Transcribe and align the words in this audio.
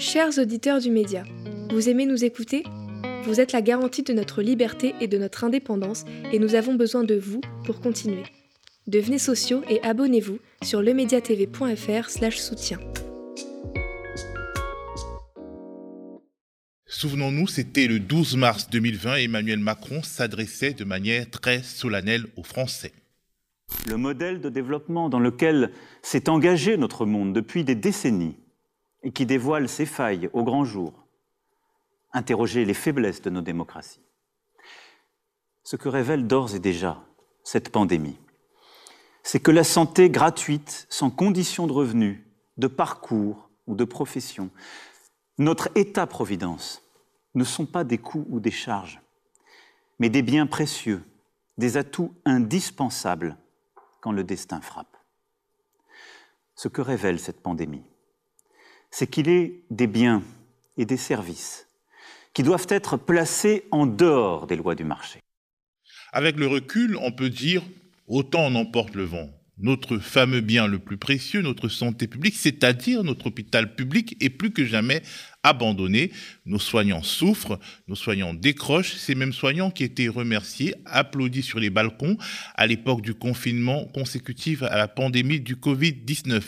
Chers 0.00 0.38
auditeurs 0.38 0.80
du 0.80 0.90
média, 0.90 1.24
vous 1.70 1.90
aimez 1.90 2.06
nous 2.06 2.24
écouter? 2.24 2.64
Vous 3.24 3.38
êtes 3.38 3.52
la 3.52 3.60
garantie 3.60 4.02
de 4.02 4.14
notre 4.14 4.40
liberté 4.40 4.94
et 4.98 5.08
de 5.08 5.18
notre 5.18 5.44
indépendance 5.44 6.06
et 6.32 6.38
nous 6.38 6.54
avons 6.54 6.74
besoin 6.74 7.04
de 7.04 7.16
vous 7.16 7.42
pour 7.66 7.82
continuer. 7.82 8.22
Devenez 8.86 9.18
sociaux 9.18 9.62
et 9.68 9.78
abonnez-vous 9.82 10.38
sur 10.62 10.80
lemediatv.fr 10.80 12.08
soutien. 12.32 12.78
Souvenons-nous, 16.86 17.46
c'était 17.46 17.86
le 17.86 18.00
12 18.00 18.38
mars 18.38 18.70
2020, 18.70 19.16
Emmanuel 19.16 19.58
Macron 19.58 20.02
s'adressait 20.02 20.72
de 20.72 20.84
manière 20.84 21.28
très 21.28 21.62
solennelle 21.62 22.24
aux 22.36 22.42
Français. 22.42 22.92
Le 23.86 23.98
modèle 23.98 24.40
de 24.40 24.48
développement 24.48 25.10
dans 25.10 25.20
lequel 25.20 25.72
s'est 26.00 26.30
engagé 26.30 26.78
notre 26.78 27.04
monde 27.04 27.34
depuis 27.34 27.64
des 27.64 27.74
décennies 27.74 28.36
et 29.02 29.12
qui 29.12 29.26
dévoile 29.26 29.68
ses 29.68 29.86
failles 29.86 30.28
au 30.32 30.44
grand 30.44 30.64
jour, 30.64 30.92
interroger 32.12 32.64
les 32.64 32.74
faiblesses 32.74 33.22
de 33.22 33.30
nos 33.30 33.40
démocraties. 33.40 34.02
Ce 35.62 35.76
que 35.76 35.88
révèle 35.88 36.26
d'ores 36.26 36.54
et 36.54 36.58
déjà 36.58 37.02
cette 37.44 37.70
pandémie, 37.70 38.18
c'est 39.22 39.40
que 39.40 39.50
la 39.50 39.64
santé 39.64 40.10
gratuite, 40.10 40.86
sans 40.90 41.10
condition 41.10 41.66
de 41.66 41.72
revenus, 41.72 42.20
de 42.56 42.66
parcours 42.66 43.50
ou 43.66 43.74
de 43.74 43.84
profession, 43.84 44.50
notre 45.38 45.70
État-providence, 45.74 46.82
ne 47.34 47.44
sont 47.44 47.66
pas 47.66 47.84
des 47.84 47.98
coûts 47.98 48.26
ou 48.28 48.40
des 48.40 48.50
charges, 48.50 49.00
mais 49.98 50.08
des 50.08 50.22
biens 50.22 50.46
précieux, 50.46 51.02
des 51.58 51.76
atouts 51.76 52.12
indispensables 52.24 53.36
quand 54.00 54.12
le 54.12 54.24
destin 54.24 54.60
frappe. 54.60 54.96
Ce 56.54 56.68
que 56.68 56.80
révèle 56.80 57.20
cette 57.20 57.42
pandémie, 57.42 57.84
c'est 58.90 59.08
qu'il 59.08 59.28
est 59.28 59.62
des 59.70 59.86
biens 59.86 60.22
et 60.76 60.84
des 60.84 60.96
services 60.96 61.66
qui 62.34 62.42
doivent 62.42 62.66
être 62.68 62.96
placés 62.96 63.64
en 63.70 63.86
dehors 63.86 64.46
des 64.46 64.56
lois 64.56 64.74
du 64.74 64.84
marché. 64.84 65.20
Avec 66.12 66.36
le 66.36 66.46
recul, 66.46 66.96
on 66.96 67.12
peut 67.12 67.30
dire 67.30 67.62
autant 68.06 68.46
on 68.46 68.54
emporte 68.54 68.94
le 68.94 69.04
vent. 69.04 69.30
Notre 69.62 69.98
fameux 69.98 70.40
bien 70.40 70.66
le 70.66 70.78
plus 70.78 70.96
précieux, 70.96 71.42
notre 71.42 71.68
santé 71.68 72.06
publique, 72.06 72.34
c'est-à-dire 72.34 73.04
notre 73.04 73.26
hôpital 73.26 73.74
public, 73.74 74.16
est 74.18 74.30
plus 74.30 74.52
que 74.52 74.64
jamais 74.64 75.02
abandonné. 75.42 76.12
Nos 76.46 76.58
soignants 76.58 77.02
souffrent, 77.02 77.60
nos 77.86 77.94
soignants 77.94 78.32
décrochent, 78.32 78.94
ces 78.94 79.14
mêmes 79.14 79.34
soignants 79.34 79.70
qui 79.70 79.84
étaient 79.84 80.08
remerciés, 80.08 80.74
applaudis 80.86 81.42
sur 81.42 81.60
les 81.60 81.68
balcons 81.68 82.16
à 82.54 82.66
l'époque 82.66 83.02
du 83.02 83.12
confinement 83.12 83.84
consécutif 83.84 84.62
à 84.62 84.78
la 84.78 84.88
pandémie 84.88 85.40
du 85.40 85.56
Covid-19. 85.56 86.40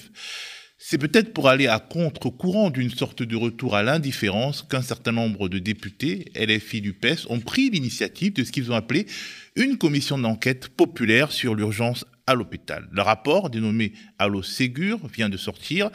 C'est 0.84 0.98
peut-être 0.98 1.32
pour 1.32 1.48
aller 1.48 1.68
à 1.68 1.78
contre-courant 1.78 2.70
d'une 2.70 2.90
sorte 2.90 3.22
de 3.22 3.36
retour 3.36 3.76
à 3.76 3.84
l'indifférence 3.84 4.62
qu'un 4.62 4.82
certain 4.82 5.12
nombre 5.12 5.48
de 5.48 5.60
députés, 5.60 6.32
LFI 6.34 6.80
du 6.80 6.92
PES, 6.92 7.28
ont 7.28 7.38
pris 7.38 7.70
l'initiative 7.70 8.32
de 8.32 8.42
ce 8.42 8.50
qu'ils 8.50 8.72
ont 8.72 8.74
appelé 8.74 9.06
une 9.54 9.78
commission 9.78 10.18
d'enquête 10.18 10.70
populaire 10.70 11.30
sur 11.30 11.54
l'urgence 11.54 12.04
à 12.26 12.34
l'hôpital. 12.34 12.88
Le 12.90 13.00
rapport, 13.00 13.48
dénommé 13.48 13.92
Allo 14.18 14.42
Ségur, 14.42 14.98
vient 15.06 15.28
de 15.28 15.36
sortir 15.36 15.88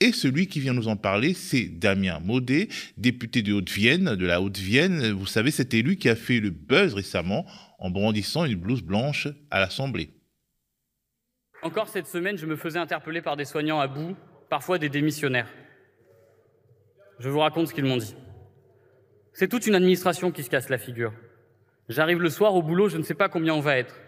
et 0.00 0.10
celui 0.10 0.48
qui 0.48 0.58
vient 0.58 0.74
nous 0.74 0.88
en 0.88 0.96
parler, 0.96 1.34
c'est 1.34 1.66
Damien 1.66 2.18
Maudet, 2.18 2.68
député 2.96 3.42
de 3.42 3.52
Haute-Vienne, 3.52 4.16
de 4.16 4.26
la 4.26 4.42
Haute-Vienne. 4.42 5.12
Vous 5.12 5.26
savez, 5.26 5.52
cet 5.52 5.72
élu 5.72 5.94
qui 5.96 6.08
a 6.08 6.16
fait 6.16 6.40
le 6.40 6.50
buzz 6.50 6.94
récemment 6.94 7.46
en 7.78 7.90
brandissant 7.90 8.44
une 8.44 8.56
blouse 8.56 8.82
blanche 8.82 9.28
à 9.52 9.60
l'Assemblée. 9.60 10.10
Encore 11.62 11.88
cette 11.88 12.08
semaine, 12.08 12.36
je 12.36 12.46
me 12.46 12.56
faisais 12.56 12.80
interpeller 12.80 13.22
par 13.22 13.36
des 13.36 13.44
soignants 13.44 13.78
à 13.78 13.86
bout 13.86 14.16
parfois 14.52 14.76
des 14.76 14.90
démissionnaires. 14.90 15.48
Je 17.18 17.30
vous 17.30 17.38
raconte 17.38 17.68
ce 17.68 17.72
qu'ils 17.72 17.86
m'ont 17.86 17.96
dit. 17.96 18.14
C'est 19.32 19.48
toute 19.48 19.66
une 19.66 19.74
administration 19.74 20.30
qui 20.30 20.42
se 20.42 20.50
casse 20.50 20.68
la 20.68 20.76
figure. 20.76 21.14
J'arrive 21.88 22.20
le 22.20 22.28
soir 22.28 22.54
au 22.54 22.60
boulot, 22.60 22.90
je 22.90 22.98
ne 22.98 23.02
sais 23.02 23.14
pas 23.14 23.30
combien 23.30 23.54
on 23.54 23.60
va 23.60 23.78
être. 23.78 23.98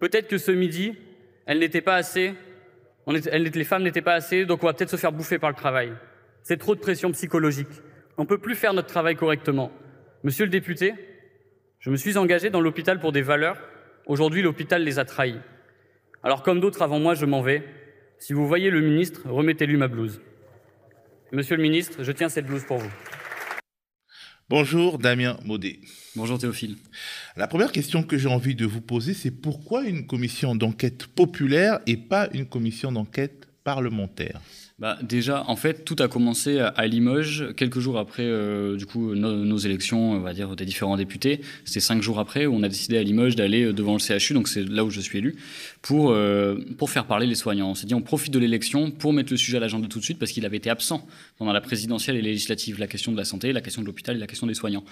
Peut-être 0.00 0.26
que 0.26 0.38
ce 0.38 0.50
midi, 0.50 0.98
elles 1.46 1.60
n'étaient 1.60 1.82
pas 1.82 1.94
assez, 1.94 2.34
les 3.06 3.62
femmes 3.62 3.84
n'étaient 3.84 4.02
pas 4.02 4.14
assez, 4.14 4.44
donc 4.44 4.64
on 4.64 4.66
va 4.66 4.72
peut-être 4.72 4.90
se 4.90 4.96
faire 4.96 5.12
bouffer 5.12 5.38
par 5.38 5.50
le 5.50 5.54
travail. 5.54 5.92
C'est 6.42 6.58
trop 6.58 6.74
de 6.74 6.80
pression 6.80 7.12
psychologique. 7.12 7.70
On 8.18 8.22
ne 8.22 8.26
peut 8.26 8.38
plus 8.38 8.56
faire 8.56 8.74
notre 8.74 8.88
travail 8.88 9.14
correctement. 9.14 9.70
Monsieur 10.24 10.46
le 10.46 10.50
député, 10.50 10.94
je 11.78 11.90
me 11.90 11.96
suis 11.96 12.18
engagé 12.18 12.50
dans 12.50 12.60
l'hôpital 12.60 12.98
pour 12.98 13.12
des 13.12 13.22
valeurs. 13.22 13.56
Aujourd'hui, 14.06 14.42
l'hôpital 14.42 14.82
les 14.82 14.98
a 14.98 15.04
trahis. 15.04 15.38
Alors 16.24 16.42
comme 16.42 16.58
d'autres 16.58 16.82
avant 16.82 16.98
moi, 16.98 17.14
je 17.14 17.24
m'en 17.24 17.40
vais. 17.40 17.62
Si 18.24 18.34
vous 18.34 18.46
voyez 18.46 18.70
le 18.70 18.80
ministre, 18.80 19.22
remettez-lui 19.28 19.76
ma 19.76 19.88
blouse. 19.88 20.20
Monsieur 21.32 21.56
le 21.56 21.62
ministre, 21.64 22.04
je 22.04 22.12
tiens 22.12 22.28
cette 22.28 22.46
blouse 22.46 22.62
pour 22.62 22.78
vous. 22.78 22.92
Bonjour 24.48 24.98
Damien 24.98 25.36
Maudet. 25.44 25.80
Bonjour 26.14 26.38
Théophile. 26.38 26.76
La 27.36 27.48
première 27.48 27.72
question 27.72 28.04
que 28.04 28.16
j'ai 28.16 28.28
envie 28.28 28.54
de 28.54 28.64
vous 28.64 28.80
poser, 28.80 29.12
c'est 29.12 29.32
pourquoi 29.32 29.86
une 29.86 30.06
commission 30.06 30.54
d'enquête 30.54 31.08
populaire 31.08 31.80
et 31.88 31.96
pas 31.96 32.28
une 32.32 32.46
commission 32.46 32.92
d'enquête 32.92 33.48
parlementaire 33.64 34.40
bah, 34.82 34.98
déjà, 35.00 35.44
en 35.46 35.54
fait, 35.54 35.84
tout 35.84 35.94
a 36.00 36.08
commencé 36.08 36.58
à 36.58 36.86
Limoges, 36.88 37.54
quelques 37.56 37.78
jours 37.78 37.98
après 37.98 38.24
euh, 38.24 38.76
du 38.76 38.84
coup, 38.84 39.14
nos, 39.14 39.56
élections, 39.56 40.14
on 40.14 40.18
va 40.18 40.32
dire, 40.32 40.56
des 40.56 40.64
différents 40.64 40.96
députés. 40.96 41.40
C'était 41.64 41.78
cinq 41.78 42.02
jours 42.02 42.18
après 42.18 42.46
où 42.46 42.54
on 42.56 42.64
a 42.64 42.68
décidé 42.68 42.98
à 42.98 43.02
Limoges 43.04 43.36
d'aller 43.36 43.66
euh, 43.66 43.72
devant 43.72 43.92
le 43.92 44.00
CHU, 44.00 44.34
donc 44.34 44.48
c'est 44.48 44.68
là 44.68 44.84
où 44.84 44.90
je 44.90 45.00
suis 45.00 45.18
élu, 45.18 45.36
pour, 45.82 46.10
euh, 46.10 46.56
pour 46.78 46.90
faire 46.90 47.06
parler 47.06 47.28
les 47.28 47.36
soignants. 47.36 47.70
On 47.70 47.74
s'est 47.76 47.86
dit, 47.86 47.94
on 47.94 48.00
profite 48.00 48.32
de 48.32 48.40
l'élection 48.40 48.90
pour 48.90 49.12
mettre 49.12 49.32
le 49.32 49.36
sujet 49.36 49.58
à 49.58 49.60
l'agenda 49.60 49.86
tout 49.86 50.00
de 50.00 50.04
suite, 50.04 50.18
parce 50.18 50.32
qu'il 50.32 50.44
avait 50.44 50.56
été 50.56 50.68
absent 50.68 51.06
pendant 51.38 51.52
la 51.52 51.60
présidentielle 51.60 52.16
et 52.16 52.22
législative, 52.22 52.80
la 52.80 52.88
question 52.88 53.12
de 53.12 53.16
la 53.16 53.24
santé, 53.24 53.52
la 53.52 53.60
question 53.60 53.82
de 53.82 53.86
l'hôpital 53.86 54.16
et 54.16 54.18
la 54.18 54.26
question 54.26 54.48
des 54.48 54.54
soignants. 54.54 54.84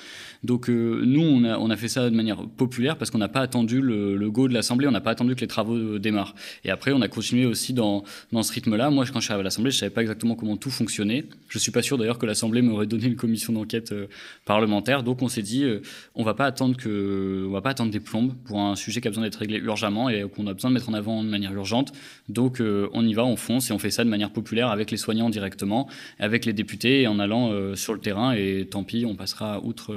Donc 0.44 0.69
nous, 0.69 1.22
on 1.22 1.42
a, 1.42 1.58
on 1.58 1.69
a 1.69 1.76
fait 1.76 1.88
ça 1.88 2.08
de 2.08 2.14
manière 2.14 2.47
populaire, 2.47 2.97
parce 2.97 3.10
qu'on 3.10 3.19
n'a 3.19 3.28
pas 3.28 3.41
attendu 3.41 3.81
le, 3.81 4.16
le 4.16 4.31
go 4.31 4.47
de 4.47 4.54
l'Assemblée, 4.54 4.87
on 4.87 4.92
n'a 4.92 5.00
pas 5.00 5.10
attendu 5.10 5.34
que 5.34 5.41
les 5.41 5.48
travaux 5.48 5.98
démarrent. 5.98 6.37
Et 6.64 6.70
après, 6.70 6.92
on 6.92 7.00
a 7.00 7.08
continué 7.08 7.47
aussi 7.47 7.72
dans, 7.72 8.04
dans 8.31 8.44
ce 8.44 8.52
rythme-là. 8.60 8.91
Moi, 8.91 9.04
quand 9.12 9.21
je 9.21 9.25
suis 9.25 9.32
arrivé 9.32 9.43
à 9.43 9.44
l'Assemblée, 9.44 9.71
je 9.71 9.78
savais 9.78 9.91
pas 9.91 10.03
exactement 10.03 10.34
comment 10.34 10.56
tout 10.56 10.71
fonctionnait. 10.71 11.25
Je 11.48 11.59
suis 11.59 11.72
pas 11.72 11.82
sûr 11.82 11.98
d'ailleurs 11.98 12.19
que 12.19 12.26
l'Assemblée 12.26 12.62
m'aurait 12.62 12.87
donné 12.87 13.06
une 13.06 13.16
commission 13.16 13.53
d'enquête 13.53 13.93
euh, 13.93 14.06
parlementaire. 14.44 15.03
Donc 15.03 15.22
on 15.22 15.28
s'est 15.28 15.43
dit, 15.43 15.65
euh, 15.65 15.81
on 16.15 16.22
va 16.22 16.34
pas 16.34 16.47
attendre 16.47 16.76
que, 16.76 17.47
on 17.49 17.53
va 17.53 17.62
pas 17.62 17.70
attendre 17.70 17.91
des 17.91 18.00
plombes 18.00 18.34
pour 18.44 18.60
un 18.60 18.76
sujet 18.76 19.00
qui 19.00 19.09
a 19.09 19.10
besoin 19.10 19.25
d'être 19.25 19.37
réglé 19.37 19.59
urgemment 19.59 20.09
et 20.09 20.25
qu'on 20.28 20.47
a 20.47 20.54
besoin 20.54 20.70
de 20.70 20.75
mettre 20.75 20.88
en 20.88 20.94
avant 20.94 21.25
de 21.25 21.28
manière 21.28 21.53
urgente. 21.53 21.93
Donc 22.28 22.60
euh, 22.60 22.88
on 22.93 23.06
y 23.06 23.15
va, 23.15 23.25
on 23.25 23.37
fonce 23.37 23.70
et 23.70 23.72
on 23.72 23.78
fait 23.78 23.91
ça 23.91 24.04
de 24.04 24.10
manière 24.10 24.31
populaire 24.31 24.69
avec 24.69 24.91
les 24.91 24.97
soignants 24.97 25.31
directement, 25.31 25.88
avec 26.19 26.44
les 26.44 26.53
députés 26.53 27.03
et 27.03 27.06
en 27.06 27.19
allant 27.19 27.75
sur 27.75 27.94
le 27.94 28.00
terrain. 28.00 28.32
Et 28.32 28.66
tant 28.70 28.84
pis, 28.84 29.04
on 29.06 29.15
passera 29.15 29.60
outre 29.65 29.94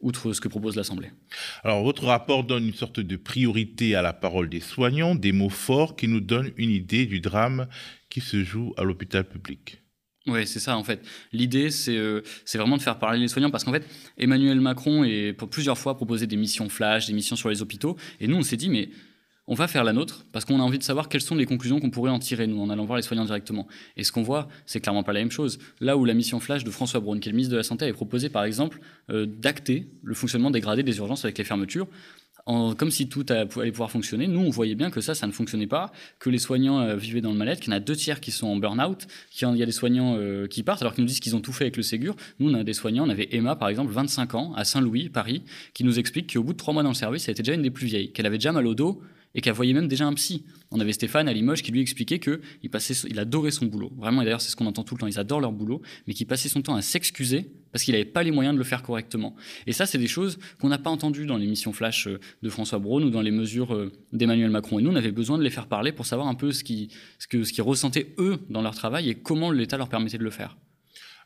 outre 0.00 0.32
ce 0.32 0.40
que 0.40 0.48
propose 0.48 0.76
l'Assemblée. 0.76 1.10
Alors, 1.64 1.82
votre 1.82 2.04
rapport 2.04 2.44
donne 2.44 2.66
une 2.66 2.74
sorte 2.74 3.00
de 3.00 3.16
priorité 3.16 3.94
à 3.94 4.02
la 4.02 4.12
parole 4.12 4.48
des 4.48 4.60
soignants, 4.60 5.14
des 5.14 5.32
mots 5.32 5.48
forts 5.48 5.96
qui 5.96 6.08
nous 6.08 6.20
donnent 6.20 6.52
une 6.56 6.70
idée 6.70 7.06
du 7.06 7.20
drame 7.20 7.66
qui 8.08 8.20
se 8.20 8.44
joue 8.44 8.72
à 8.76 8.84
l'hôpital 8.84 9.24
public. 9.24 9.82
Oui, 10.28 10.46
c'est 10.46 10.60
ça 10.60 10.76
en 10.76 10.84
fait. 10.84 11.02
L'idée, 11.32 11.70
euh, 11.88 12.20
c'est 12.44 12.58
vraiment 12.58 12.76
de 12.76 12.82
faire 12.82 12.98
parler 12.98 13.18
les 13.18 13.28
soignants 13.28 13.50
parce 13.50 13.64
qu'en 13.64 13.72
fait, 13.72 13.86
Emmanuel 14.18 14.60
Macron 14.60 15.02
est 15.04 15.32
pour 15.32 15.48
plusieurs 15.48 15.78
fois 15.78 15.96
proposé 15.96 16.26
des 16.26 16.36
missions 16.36 16.68
flash, 16.68 17.06
des 17.06 17.14
missions 17.14 17.36
sur 17.36 17.48
les 17.48 17.62
hôpitaux. 17.62 17.96
Et 18.20 18.28
nous, 18.28 18.36
on 18.36 18.42
s'est 18.42 18.58
dit, 18.58 18.68
mais 18.68 18.90
on 19.48 19.54
va 19.54 19.66
faire 19.66 19.82
la 19.82 19.92
nôtre 19.92 20.26
parce 20.30 20.44
qu'on 20.44 20.60
a 20.60 20.62
envie 20.62 20.78
de 20.78 20.82
savoir 20.82 21.08
quelles 21.08 21.22
sont 21.22 21.34
les 21.34 21.46
conclusions 21.46 21.80
qu'on 21.80 21.90
pourrait 21.90 22.10
en 22.10 22.18
tirer, 22.18 22.46
nous, 22.46 22.60
en 22.60 22.68
allant 22.70 22.84
voir 22.84 22.96
les 22.96 23.02
soignants 23.02 23.24
directement. 23.24 23.66
Et 23.96 24.04
ce 24.04 24.12
qu'on 24.12 24.22
voit, 24.22 24.48
c'est 24.66 24.80
clairement 24.80 25.02
pas 25.02 25.14
la 25.14 25.20
même 25.20 25.30
chose. 25.30 25.58
Là 25.80 25.96
où 25.96 26.04
la 26.04 26.14
mission 26.14 26.38
flash 26.38 26.64
de 26.64 26.70
François 26.70 27.00
Braun, 27.00 27.18
qui 27.18 27.28
est 27.28 27.32
le 27.32 27.36
ministre 27.36 27.52
de 27.52 27.56
la 27.56 27.62
Santé, 27.62 27.86
avait 27.86 27.94
proposé, 27.94 28.28
par 28.28 28.44
exemple, 28.44 28.78
euh, 29.10 29.26
d'acter 29.26 29.88
le 30.02 30.14
fonctionnement 30.14 30.50
dégradé 30.50 30.82
des 30.82 30.98
urgences 30.98 31.24
avec 31.24 31.38
les 31.38 31.44
fermetures, 31.44 31.88
comme 32.46 32.90
si 32.90 33.08
tout 33.08 33.26
allait 33.28 33.46
pouvoir 33.46 33.90
fonctionner. 33.90 34.26
Nous, 34.26 34.40
on 34.40 34.48
voyait 34.48 34.74
bien 34.74 34.90
que 34.90 35.00
ça, 35.02 35.14
ça 35.14 35.26
ne 35.26 35.32
fonctionnait 35.32 35.66
pas, 35.66 35.92
que 36.18 36.30
les 36.30 36.38
soignants 36.38 36.80
euh, 36.80 36.96
vivaient 36.96 37.20
dans 37.20 37.32
le 37.32 37.36
mal-être, 37.36 37.60
qu'il 37.60 37.70
y 37.70 37.74
en 37.74 37.76
a 37.76 37.80
deux 37.80 37.96
tiers 37.96 38.20
qui 38.20 38.30
sont 38.30 38.46
en 38.46 38.56
burn-out, 38.56 39.06
qu'il 39.30 39.48
y 39.56 39.62
a 39.62 39.66
des 39.66 39.72
soignants 39.72 40.16
euh, 40.16 40.46
qui 40.46 40.62
partent, 40.62 40.80
alors 40.82 40.94
qu'ils 40.94 41.04
nous 41.04 41.08
disent 41.08 41.20
qu'ils 41.20 41.36
ont 41.36 41.40
tout 41.40 41.52
fait 41.52 41.64
avec 41.64 41.76
le 41.76 41.82
Ségur. 41.82 42.16
Nous, 42.38 42.50
on 42.50 42.54
a 42.54 42.64
des 42.64 42.72
soignants, 42.72 43.06
on 43.06 43.10
avait 43.10 43.28
Emma, 43.32 43.54
par 43.54 43.68
exemple, 43.68 43.92
25 43.92 44.34
ans, 44.34 44.54
à 44.54 44.64
Saint-Louis, 44.64 45.10
Paris, 45.10 45.42
qui 45.74 45.84
nous 45.84 45.98
explique 45.98 46.32
qu'au 46.32 46.42
bout 46.42 46.52
de 46.52 46.58
trois 46.58 46.72
mois 46.72 46.82
dans 46.82 46.88
le 46.88 46.94
service, 46.94 47.28
elle 47.28 47.32
était 47.32 47.42
déjà 47.42 47.54
une 47.54 47.62
des 47.62 47.70
plus 47.70 47.86
vieilles, 47.86 48.12
qu'elle 48.12 48.26
avait 48.26 48.38
déjà 48.38 48.52
mal 48.52 48.66
au 48.66 48.74
dos, 48.74 49.02
et 49.34 49.40
qu'elle 49.40 49.54
voyait 49.54 49.72
même 49.72 49.88
déjà 49.88 50.06
un 50.06 50.14
psy. 50.14 50.44
On 50.70 50.80
avait 50.80 50.92
Stéphane 50.92 51.28
à 51.28 51.32
Limoges 51.32 51.62
qui 51.62 51.72
lui 51.72 51.80
expliquait 51.80 52.18
que 52.18 52.40
il, 52.62 52.70
passait, 52.70 52.94
il 53.08 53.18
adorait 53.18 53.50
son 53.50 53.66
boulot. 53.66 53.92
Vraiment, 53.96 54.22
et 54.22 54.24
d'ailleurs, 54.24 54.40
c'est 54.40 54.50
ce 54.50 54.56
qu'on 54.56 54.66
entend 54.66 54.84
tout 54.84 54.94
le 54.94 55.00
temps, 55.00 55.06
ils 55.06 55.18
adorent 55.18 55.40
leur 55.40 55.52
boulot, 55.52 55.80
mais 56.06 56.14
qu'il 56.14 56.26
passait 56.26 56.48
son 56.48 56.62
temps 56.62 56.74
à 56.74 56.82
s'excuser 56.82 57.50
parce 57.72 57.84
qu'il 57.84 57.92
n'avait 57.92 58.04
pas 58.04 58.22
les 58.22 58.30
moyens 58.30 58.54
de 58.54 58.58
le 58.58 58.64
faire 58.64 58.82
correctement. 58.82 59.34
Et 59.66 59.72
ça, 59.72 59.86
c'est 59.86 59.98
des 59.98 60.06
choses 60.06 60.38
qu'on 60.60 60.68
n'a 60.68 60.78
pas 60.78 60.90
entendues 60.90 61.26
dans 61.26 61.36
l'émission 61.36 61.72
Flash 61.72 62.06
euh, 62.06 62.18
de 62.42 62.48
François 62.48 62.78
Braun 62.78 63.02
ou 63.04 63.10
dans 63.10 63.20
les 63.20 63.30
mesures 63.30 63.74
euh, 63.74 63.92
d'Emmanuel 64.12 64.50
Macron. 64.50 64.78
Et 64.78 64.82
nous, 64.82 64.90
on 64.90 64.96
avait 64.96 65.12
besoin 65.12 65.38
de 65.38 65.42
les 65.42 65.50
faire 65.50 65.66
parler 65.66 65.92
pour 65.92 66.06
savoir 66.06 66.28
un 66.28 66.34
peu 66.34 66.52
ce 66.52 66.64
qu'ils 66.64 66.88
ce 67.18 67.44
ce 67.44 67.62
ressentaient 67.62 68.14
eux 68.18 68.38
dans 68.48 68.62
leur 68.62 68.74
travail 68.74 69.10
et 69.10 69.14
comment 69.14 69.50
l'État 69.50 69.76
leur 69.76 69.88
permettait 69.88 70.18
de 70.18 70.24
le 70.24 70.30
faire. 70.30 70.56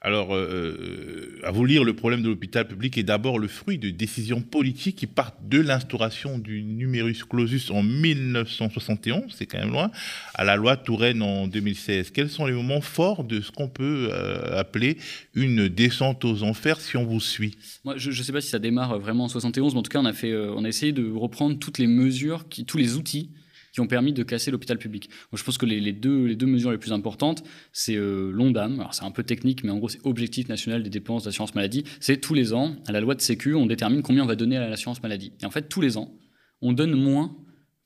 Alors, 0.04 0.34
euh, 0.34 1.38
à 1.44 1.52
vous 1.52 1.64
lire, 1.64 1.84
le 1.84 1.94
problème 1.94 2.22
de 2.22 2.28
l'hôpital 2.28 2.66
public 2.66 2.98
est 2.98 3.04
d'abord 3.04 3.38
le 3.38 3.46
fruit 3.46 3.78
de 3.78 3.88
décisions 3.90 4.40
politiques 4.40 4.96
qui 4.96 5.06
partent 5.06 5.48
de 5.48 5.60
l'instauration 5.60 6.38
du 6.38 6.64
numerus 6.64 7.22
clausus 7.22 7.70
en 7.70 7.84
1971, 7.84 9.32
c'est 9.32 9.46
quand 9.46 9.60
même 9.60 9.70
loin, 9.70 9.92
à 10.34 10.42
la 10.42 10.56
loi 10.56 10.76
Touraine 10.76 11.22
en 11.22 11.46
2016. 11.46 12.10
Quels 12.10 12.30
sont 12.30 12.46
les 12.46 12.52
moments 12.52 12.80
forts 12.80 13.22
de 13.22 13.40
ce 13.40 13.52
qu'on 13.52 13.68
peut 13.68 14.08
euh, 14.10 14.58
appeler 14.58 14.98
une 15.36 15.68
descente 15.68 16.24
aux 16.24 16.42
enfers 16.42 16.80
si 16.80 16.96
on 16.96 17.04
vous 17.04 17.20
suit? 17.20 17.56
Moi, 17.84 17.96
je 17.96 18.10
ne 18.10 18.24
sais 18.24 18.32
pas 18.32 18.40
si 18.40 18.48
ça 18.48 18.58
démarre 18.58 18.98
vraiment 18.98 19.26
en 19.26 19.28
71, 19.28 19.74
mais 19.74 19.78
en 19.78 19.82
tout 19.82 19.90
cas, 19.90 20.00
on 20.00 20.04
a, 20.04 20.12
fait, 20.12 20.32
euh, 20.32 20.52
on 20.56 20.64
a 20.64 20.68
essayé 20.68 20.90
de 20.90 21.08
reprendre 21.12 21.56
toutes 21.60 21.78
les 21.78 21.86
mesures, 21.86 22.44
tous 22.66 22.76
les 22.76 22.96
outils 22.96 23.30
qui 23.72 23.80
ont 23.80 23.86
permis 23.86 24.12
de 24.12 24.22
casser 24.22 24.50
l'hôpital 24.50 24.78
public. 24.78 25.08
je 25.32 25.42
pense 25.42 25.58
que 25.58 25.66
les, 25.66 25.92
deux, 25.92 26.46
mesures 26.46 26.70
les 26.70 26.78
plus 26.78 26.92
importantes, 26.92 27.42
c'est 27.72 27.96
euh, 27.96 28.30
l'ONDAM, 28.30 28.80
alors 28.80 28.94
c'est 28.94 29.04
un 29.04 29.10
peu 29.10 29.22
technique, 29.22 29.64
mais 29.64 29.70
en 29.70 29.78
gros 29.78 29.88
c'est 29.88 30.00
Objectif 30.04 30.48
national 30.48 30.82
des 30.82 30.90
dépenses 30.90 31.24
d'assurance 31.24 31.54
maladie, 31.54 31.84
c'est 32.00 32.18
tous 32.18 32.34
les 32.34 32.52
ans, 32.52 32.76
à 32.86 32.92
la 32.92 33.00
loi 33.00 33.14
de 33.14 33.20
Sécu, 33.20 33.54
on 33.54 33.66
détermine 33.66 34.02
combien 34.02 34.24
on 34.24 34.26
va 34.26 34.36
donner 34.36 34.56
à 34.56 34.68
l'assurance 34.68 35.02
maladie. 35.02 35.32
Et 35.42 35.46
en 35.46 35.50
fait, 35.50 35.68
tous 35.68 35.80
les 35.80 35.96
ans, 35.96 36.12
on 36.60 36.72
donne 36.72 36.94
moins 36.94 37.36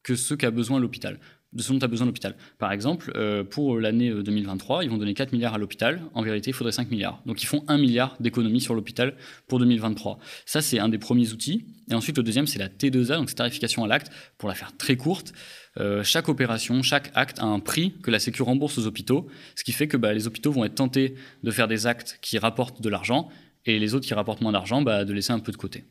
que 0.03 0.17
ce 0.17 0.35
qu'a 0.35 0.50
besoin 0.50 0.81
l'hôpital 0.81 1.19
de 1.52 1.62
ce 1.62 1.72
dont 1.72 1.78
a 1.78 1.88
besoin 1.88 2.06
l'hôpital. 2.06 2.37
Par 2.58 2.72
exemple, 2.72 3.12
euh, 3.16 3.44
pour 3.44 3.78
l'année 3.78 4.10
2023, 4.10 4.78
euh, 4.78 4.84
ils 4.84 4.90
vont 4.90 4.98
donner 4.98 5.14
4 5.14 5.32
milliards 5.32 5.54
à 5.54 5.58
l'hôpital. 5.58 6.02
En 6.14 6.22
vérité, 6.22 6.50
il 6.50 6.54
faudrait 6.54 6.72
5 6.72 6.90
milliards. 6.90 7.22
Donc 7.25 7.43
ils 7.43 7.46
font 7.46 7.64
1 7.69 7.78
milliard 7.78 8.16
d'économies 8.20 8.60
sur 8.60 8.75
l'hôpital 8.75 9.16
pour 9.48 9.58
2023. 9.58 10.19
Ça, 10.44 10.60
c'est 10.60 10.78
un 10.78 10.88
des 10.88 10.98
premiers 10.98 11.32
outils. 11.32 11.64
Et 11.90 11.94
ensuite, 11.94 12.16
le 12.16 12.22
deuxième, 12.22 12.46
c'est 12.46 12.58
la 12.58 12.69
T2A, 12.69 13.16
donc 13.16 13.28
c'est 13.31 13.37
tarification 13.37 13.84
à 13.84 13.88
l'acte. 13.88 14.10
Pour 14.38 14.48
la 14.48 14.54
faire 14.54 14.76
très 14.76 14.96
courte, 14.96 15.32
euh, 15.78 16.02
chaque 16.02 16.28
opération, 16.28 16.82
chaque 16.82 17.10
acte 17.14 17.38
a 17.38 17.44
un 17.44 17.60
prix 17.60 17.94
que 18.02 18.10
la 18.10 18.19
Sécu 18.19 18.43
rembourse 18.43 18.78
aux 18.78 18.87
hôpitaux, 18.87 19.28
ce 19.54 19.64
qui 19.64 19.72
fait 19.72 19.88
que 19.88 19.96
bah, 19.96 20.12
les 20.12 20.26
hôpitaux 20.26 20.52
vont 20.52 20.64
être 20.64 20.75
tentés 20.75 21.14
de 21.43 21.50
faire 21.50 21.69
des 21.69 21.87
actes 21.87 22.19
qui 22.22 22.38
rapportent 22.38 22.82
de 22.82 22.88
l'argent 22.88 23.28
et 23.64 23.78
les 23.78 23.94
autres 23.94 24.06
qui 24.06 24.14
rapportent 24.14 24.40
moins 24.40 24.52
d'argent, 24.52 24.82
bah, 24.82 25.04
de 25.04 25.12
laisser 25.12 25.32
un 25.32 25.38
peu 25.38 25.52
de 25.52 25.56
côté. 25.56 25.84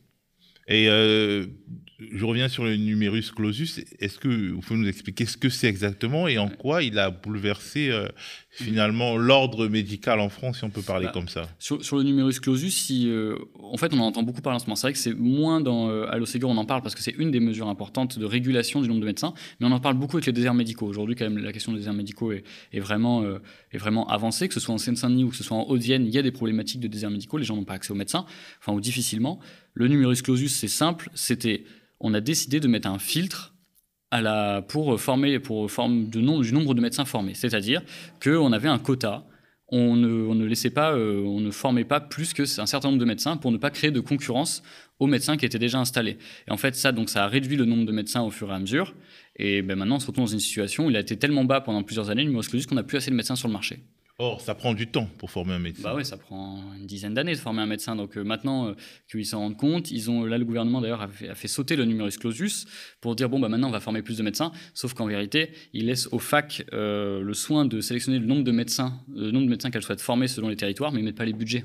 Et 0.68 0.88
je 1.98 2.24
reviens 2.26 2.48
sur 2.48 2.64
le 2.64 2.76
numerus 2.76 3.30
clausus. 3.30 3.80
Est-ce 4.00 4.18
que 4.18 4.50
vous 4.50 4.60
pouvez 4.60 4.78
nous 4.78 4.88
expliquer 4.88 5.24
ce 5.24 5.38
que 5.38 5.48
c'est 5.48 5.66
exactement 5.66 6.28
et 6.28 6.36
en 6.36 6.48
quoi 6.48 6.82
il 6.82 6.98
a 6.98 7.10
bouleversé 7.10 7.88
euh, 7.90 8.06
finalement 8.50 9.16
l'ordre 9.16 9.66
médical 9.66 10.20
en 10.20 10.28
France, 10.28 10.58
si 10.58 10.64
on 10.64 10.70
peut 10.70 10.82
parler 10.82 11.06
bah, 11.06 11.12
comme 11.12 11.28
ça? 11.28 11.48
sur, 11.58 11.96
le 11.96 12.02
numerus 12.02 12.38
clausus, 12.38 12.74
si, 12.74 13.08
euh, 13.08 13.36
en 13.54 13.78
fait, 13.78 13.94
on 13.94 13.98
en 14.00 14.06
entend 14.06 14.22
beaucoup 14.22 14.42
parler 14.42 14.56
en 14.56 14.58
ce 14.58 14.66
moment. 14.66 14.76
C'est 14.76 14.88
vrai 14.88 14.92
que 14.92 14.98
c'est 14.98 15.14
moins 15.14 15.62
dans 15.62 15.88
euh, 15.88 16.06
Allo 16.10 16.26
Ségur, 16.26 16.50
on 16.50 16.56
en 16.58 16.66
parle 16.66 16.82
parce 16.82 16.94
que 16.94 17.02
c'est 17.02 17.14
une 17.16 17.30
des 17.30 17.40
mesures 17.40 17.68
importantes 17.68 18.18
de 18.18 18.24
régulation 18.26 18.82
du 18.82 18.88
nombre 18.88 19.00
de 19.00 19.06
médecins, 19.06 19.32
mais 19.58 19.66
on 19.66 19.72
en 19.72 19.80
parle 19.80 19.96
beaucoup 19.96 20.16
avec 20.16 20.26
les 20.26 20.32
déserts 20.32 20.54
médicaux. 20.54 20.86
Aujourd'hui, 20.86 21.16
quand 21.16 21.24
même, 21.24 21.38
la 21.38 21.52
question 21.52 21.72
des 21.72 21.78
déserts 21.78 21.94
médicaux 21.94 22.32
est, 22.32 22.44
vraiment, 22.80 23.24
est 23.72 23.78
vraiment 23.78 24.06
avancée, 24.08 24.48
que 24.48 24.54
ce 24.54 24.60
soit 24.60 24.74
en 24.74 24.78
Seine-Saint-Denis 24.78 25.24
ou 25.24 25.30
que 25.30 25.36
ce 25.36 25.44
soit 25.44 25.56
en 25.56 25.64
Haute-Vienne, 25.68 26.04
il 26.06 26.12
y 26.12 26.18
a 26.18 26.22
des 26.22 26.30
problématiques 26.30 26.80
de 26.80 26.88
déserts 26.88 27.10
médicaux, 27.10 27.38
les 27.38 27.44
gens 27.44 27.56
n'ont 27.56 27.64
pas 27.64 27.74
accès 27.74 27.92
aux 27.92 27.96
médecins, 27.96 28.26
enfin, 28.60 28.72
ou 28.72 28.80
difficilement. 28.80 29.40
Le 29.72 29.88
numerus 29.88 30.22
clausus, 30.22 30.54
c'est 30.54 30.68
simple, 30.68 31.10
c'était 31.14 31.64
on 32.00 32.14
a 32.14 32.20
décidé 32.20 32.60
de 32.60 32.68
mettre 32.68 32.88
un 32.88 32.98
filtre 32.98 33.54
pour 34.68 35.00
former 35.00 35.38
pour 35.38 35.68
du 35.88 36.22
nombre 36.22 36.74
de 36.74 36.80
médecins 36.80 37.04
formés. 37.04 37.34
C'est-à-dire 37.34 37.82
qu'on 38.22 38.52
avait 38.52 38.68
un 38.68 38.78
quota. 38.78 39.26
On 39.68 39.96
ne, 39.96 40.44
laissait 40.44 40.70
pas, 40.70 40.92
euh, 40.92 41.24
on 41.24 41.40
ne 41.40 41.50
formait 41.50 41.84
pas 41.84 41.98
plus 41.98 42.32
que 42.32 42.44
un 42.60 42.66
certain 42.66 42.86
nombre 42.88 43.00
de 43.00 43.04
médecins 43.04 43.36
pour 43.36 43.50
ne 43.50 43.56
pas 43.56 43.70
créer 43.70 43.90
de 43.90 43.98
concurrence 43.98 44.62
aux 45.00 45.08
médecins 45.08 45.36
qui 45.36 45.44
étaient 45.44 45.58
déjà 45.58 45.80
installés. 45.80 46.18
Et 46.46 46.52
en 46.52 46.56
fait, 46.56 46.76
ça, 46.76 46.92
donc, 46.92 47.10
ça 47.10 47.24
a 47.24 47.26
réduit 47.26 47.56
le 47.56 47.64
nombre 47.64 47.84
de 47.84 47.90
médecins 47.90 48.22
au 48.22 48.30
fur 48.30 48.48
et 48.52 48.54
à 48.54 48.60
mesure. 48.60 48.94
Et 49.34 49.62
ben, 49.62 49.76
maintenant, 49.76 49.96
on 49.96 49.98
se 49.98 50.06
retrouve 50.06 50.26
dans 50.26 50.32
une 50.32 50.38
situation 50.38 50.86
où 50.86 50.90
il 50.90 50.96
a 50.96 51.00
été 51.00 51.16
tellement 51.16 51.44
bas 51.44 51.60
pendant 51.60 51.82
plusieurs 51.82 52.10
années, 52.10 52.22
le 52.22 52.66
qu'on 52.66 52.74
n'a 52.76 52.84
plus 52.84 52.96
assez 52.96 53.10
de 53.10 53.16
médecins 53.16 53.34
sur 53.34 53.48
le 53.48 53.52
marché. 53.54 53.80
Or, 54.18 54.40
ça 54.40 54.54
prend 54.54 54.72
du 54.72 54.86
temps 54.86 55.10
pour 55.18 55.30
former 55.30 55.52
un 55.52 55.58
médecin. 55.58 55.82
Bah 55.82 55.94
oui, 55.94 56.02
ça 56.02 56.16
prend 56.16 56.72
une 56.74 56.86
dizaine 56.86 57.12
d'années 57.12 57.34
de 57.34 57.38
former 57.38 57.60
un 57.60 57.66
médecin. 57.66 57.96
Donc 57.96 58.16
euh, 58.16 58.24
maintenant 58.24 58.68
euh, 58.68 58.74
qu'ils 59.10 59.26
s'en 59.26 59.40
rendent 59.40 59.58
compte, 59.58 59.90
ils 59.90 60.10
ont 60.10 60.24
là 60.24 60.38
le 60.38 60.46
gouvernement 60.46 60.80
d'ailleurs 60.80 61.02
a, 61.02 61.08
fait, 61.08 61.48
sauter 61.48 61.76
le 61.76 61.84
numerus 61.84 62.16
clausus 62.16 62.64
pour 63.02 63.14
dire 63.14 63.28
bon 63.28 63.38
bah 63.38 63.50
maintenant 63.50 63.68
on 63.68 63.72
va 63.72 63.80
former 63.80 64.00
plus 64.00 64.16
de 64.16 64.22
médecins. 64.22 64.52
Sauf 64.72 64.94
qu'en 64.94 65.06
vérité, 65.06 65.50
ils 65.74 65.84
laissent 65.84 66.08
aux 66.12 66.18
facs 66.18 66.64
euh, 66.72 67.20
le 67.20 67.34
soin 67.34 67.66
de 67.66 67.82
sélectionner 67.82 68.18
le 68.18 68.24
nombre 68.24 68.42
de 68.42 68.52
médecins, 68.52 68.98
le 69.14 69.30
nombre 69.30 69.44
de 69.44 69.50
médecins 69.50 69.70
qu'elles 69.70 69.82
souhaitent 69.82 70.00
former 70.00 70.28
selon 70.28 70.48
les 70.48 70.56
territoires, 70.56 70.92
mais 70.92 71.00
ils 71.00 71.04
mettent 71.04 71.16
pas 71.16 71.26
les 71.26 71.34
budgets. 71.34 71.64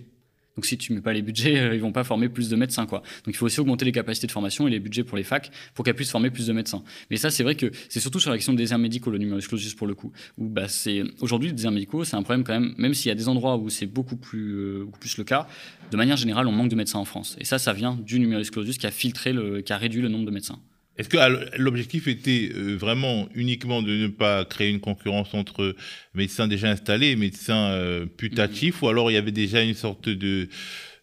Donc 0.55 0.65
si 0.65 0.77
tu 0.77 0.93
mets 0.93 1.01
pas 1.01 1.13
les 1.13 1.21
budgets, 1.21 1.57
euh, 1.57 1.75
ils 1.75 1.81
vont 1.81 1.91
pas 1.91 2.03
former 2.03 2.29
plus 2.29 2.49
de 2.49 2.55
médecins 2.55 2.85
quoi. 2.85 2.99
Donc 2.99 3.33
il 3.33 3.35
faut 3.35 3.45
aussi 3.45 3.59
augmenter 3.59 3.85
les 3.85 3.91
capacités 3.91 4.27
de 4.27 4.31
formation 4.31 4.67
et 4.67 4.71
les 4.71 4.79
budgets 4.79 5.03
pour 5.03 5.17
les 5.17 5.23
facs 5.23 5.51
pour 5.73 5.85
qu'elles 5.85 5.95
puissent 5.95 6.11
former 6.11 6.29
plus 6.29 6.47
de 6.47 6.53
médecins. 6.53 6.83
Mais 7.09 7.17
ça 7.17 7.29
c'est 7.29 7.43
vrai 7.43 7.55
que 7.55 7.71
c'est 7.89 7.99
surtout 7.99 8.19
sur 8.19 8.31
la 8.31 8.37
question 8.37 8.53
des 8.53 8.63
déserts 8.63 8.79
médicaux 8.79 9.11
le 9.11 9.17
numerus 9.17 9.47
clausus 9.47 9.73
pour 9.73 9.87
le 9.87 9.95
coup. 9.95 10.11
Où 10.37 10.49
bah 10.49 10.67
c'est 10.67 11.03
aujourd'hui 11.19 11.49
les 11.49 11.55
déserts 11.55 11.71
médicaux 11.71 12.03
c'est 12.03 12.15
un 12.15 12.23
problème 12.23 12.43
quand 12.43 12.53
même 12.53 12.73
même 12.77 12.93
s'il 12.93 13.09
y 13.09 13.11
a 13.11 13.15
des 13.15 13.27
endroits 13.27 13.57
où 13.57 13.69
c'est 13.69 13.85
beaucoup 13.85 14.17
plus 14.17 14.55
euh, 14.55 14.85
plus 14.99 15.17
le 15.17 15.23
cas. 15.23 15.47
De 15.91 15.97
manière 15.97 16.17
générale 16.17 16.47
on 16.47 16.51
manque 16.51 16.69
de 16.69 16.75
médecins 16.75 16.99
en 16.99 17.05
France 17.05 17.37
et 17.39 17.45
ça 17.45 17.59
ça 17.59 17.73
vient 17.73 17.95
du 17.95 18.19
numerus 18.19 18.51
clausus 18.51 18.77
qui 18.77 18.87
a 18.87 18.91
filtré 18.91 19.33
le 19.33 19.61
qui 19.61 19.73
a 19.73 19.77
réduit 19.77 20.01
le 20.01 20.09
nombre 20.09 20.25
de 20.25 20.31
médecins. 20.31 20.59
Est-ce 20.97 21.09
que 21.09 21.17
l'objectif 21.57 22.07
était 22.07 22.51
euh, 22.53 22.75
vraiment 22.75 23.29
uniquement 23.33 23.81
de 23.81 23.91
ne 23.91 24.07
pas 24.07 24.43
créer 24.45 24.69
une 24.69 24.81
concurrence 24.81 25.33
entre 25.33 25.75
médecins 26.13 26.47
déjà 26.47 26.69
installés 26.69 27.07
et 27.07 27.15
médecins 27.15 27.71
euh, 27.71 28.05
putatifs, 28.05 28.81
mm-hmm. 28.81 28.85
ou 28.85 28.89
alors 28.89 29.09
il 29.09 29.13
y 29.13 29.17
avait 29.17 29.31
déjà 29.31 29.61
une 29.63 29.73
sorte 29.73 30.09
de 30.09 30.49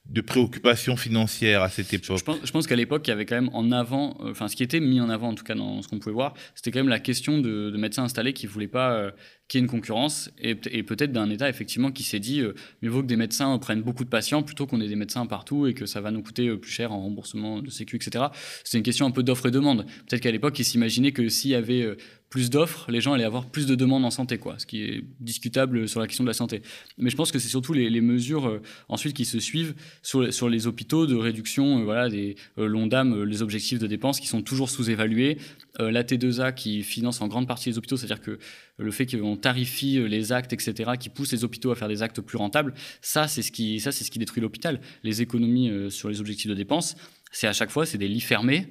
de 0.08 0.20
préoccupations 0.22 0.96
financières 0.96 1.62
à 1.62 1.68
cette 1.68 1.92
époque 1.92 2.18
Je 2.42 2.50
pense, 2.50 2.66
qu'à 2.66 2.76
l'époque, 2.76 3.06
il 3.06 3.10
y 3.10 3.12
avait 3.12 3.26
quand 3.26 3.34
même 3.34 3.50
en 3.52 3.70
avant, 3.72 4.16
euh, 4.20 4.30
enfin 4.30 4.48
ce 4.48 4.56
qui 4.56 4.62
était 4.62 4.80
mis 4.80 5.00
en 5.00 5.10
avant 5.10 5.28
en 5.28 5.34
tout 5.34 5.44
cas 5.44 5.54
dans 5.54 5.82
ce 5.82 5.88
qu'on 5.88 5.98
pouvait 5.98 6.14
voir, 6.14 6.34
c'était 6.54 6.70
quand 6.70 6.78
même 6.78 6.88
la 6.88 6.98
question 6.98 7.38
de, 7.38 7.76
médecins 7.76 8.04
installés 8.04 8.32
qui 8.32 8.46
ne 8.46 8.50
voulaient 8.50 8.68
pas 8.68 8.92
euh, 8.92 9.10
qu'il 9.48 9.58
y 9.58 9.60
ait 9.60 9.64
une 9.64 9.70
concurrence 9.70 10.30
et, 10.40 10.54
peut-être 10.54 11.12
d'un 11.12 11.30
État 11.30 11.48
effectivement 11.48 11.92
qui 11.92 12.02
s'est 12.02 12.18
dit 12.18 12.40
euh, 12.40 12.54
mieux 12.82 12.90
vaut 12.90 13.02
que 13.02 13.06
des 13.06 13.16
médecins 13.16 13.56
prennent 13.58 13.82
beaucoup 13.82 14.04
de 14.04 14.08
patients 14.08 14.42
plutôt 14.42 14.66
qu'on 14.66 14.80
ait 14.80 14.88
des 14.88 14.96
médecins 14.96 15.26
partout 15.26 15.66
et 15.66 15.74
que 15.74 15.86
ça 15.86 16.00
va 16.00 16.10
nous 16.10 16.22
coûter 16.22 16.56
plus 16.56 16.70
cher 16.70 16.92
en 16.92 17.02
remboursement 17.02 17.60
de 17.60 17.70
sécu, 17.70 17.96
etc. 17.96 18.26
C'est 18.64 18.78
une 18.78 18.84
question 18.84 19.06
un 19.06 19.10
peu 19.10 19.22
d'offre 19.22 19.46
et 19.46 19.50
demande. 19.50 19.84
Peut-être 20.08 20.22
qu'à 20.22 20.30
l'époque, 20.30 20.58
ils 20.58 20.64
s'imaginaient 20.64 21.12
que 21.12 21.28
s'il 21.28 21.50
y 21.50 21.54
avait 21.54 21.96
plus 22.30 22.50
d'offres, 22.50 22.90
les 22.90 23.00
gens 23.00 23.14
allaient 23.14 23.24
avoir 23.24 23.46
plus 23.46 23.66
de 23.66 23.74
demandes 23.74 24.04
en 24.04 24.10
santé, 24.10 24.38
quoi, 24.38 24.58
ce 24.58 24.66
qui 24.66 24.82
est 24.82 25.04
discutable 25.20 25.88
sur 25.88 26.00
la 26.00 26.06
question 26.06 26.24
de 26.24 26.28
la 26.28 26.34
santé. 26.34 26.60
Mais 26.98 27.08
je 27.08 27.16
pense 27.16 27.32
que 27.32 27.38
c'est 27.38 27.48
surtout 27.48 27.72
les, 27.72 28.00
mesures 28.00 28.48
euh, 28.48 28.62
ensuite 28.88 29.16
qui 29.16 29.24
se 29.24 29.40
suivent 29.40 29.74
sur, 30.02 30.48
les 30.48 30.66
hôpitaux 30.66 31.06
de 31.06 31.16
réduction, 31.16 31.80
euh, 31.80 31.84
voilà, 31.84 32.08
des 32.08 32.36
euh, 32.58 32.66
l'ONDAM, 32.66 33.24
les 33.24 33.40
objectifs 33.40 33.78
de 33.78 33.86
dépenses 33.86 34.20
qui 34.20 34.26
sont 34.26 34.42
toujours 34.42 34.68
sous-évalués, 34.70 35.38
la 35.80 36.02
T2A 36.02 36.54
qui 36.54 36.82
finance 36.82 37.20
en 37.20 37.28
grande 37.28 37.46
partie 37.46 37.68
les 37.68 37.78
hôpitaux, 37.78 37.96
c'est-à-dire 37.96 38.20
que 38.20 38.40
le 38.78 38.90
fait 38.90 39.06
qu'on 39.06 39.36
tarifie 39.36 40.00
les 40.08 40.32
actes, 40.32 40.52
etc., 40.52 40.92
qui 40.98 41.08
pousse 41.08 41.30
les 41.30 41.44
hôpitaux 41.44 41.70
à 41.70 41.76
faire 41.76 41.86
des 41.86 42.02
actes 42.02 42.20
plus 42.20 42.36
rentables, 42.36 42.74
ça 43.00 43.28
c'est 43.28 43.42
ce 43.42 43.52
qui, 43.52 43.78
ça 43.78 43.92
c'est 43.92 44.02
ce 44.02 44.10
qui 44.10 44.18
détruit 44.18 44.42
l'hôpital. 44.42 44.80
Les 45.04 45.22
économies 45.22 45.70
sur 45.90 46.08
les 46.08 46.20
objectifs 46.20 46.48
de 46.48 46.56
dépenses, 46.56 46.96
c'est 47.30 47.46
à 47.46 47.52
chaque 47.52 47.70
fois 47.70 47.86
c'est 47.86 47.98
des 47.98 48.08
lits 48.08 48.20
fermés 48.20 48.66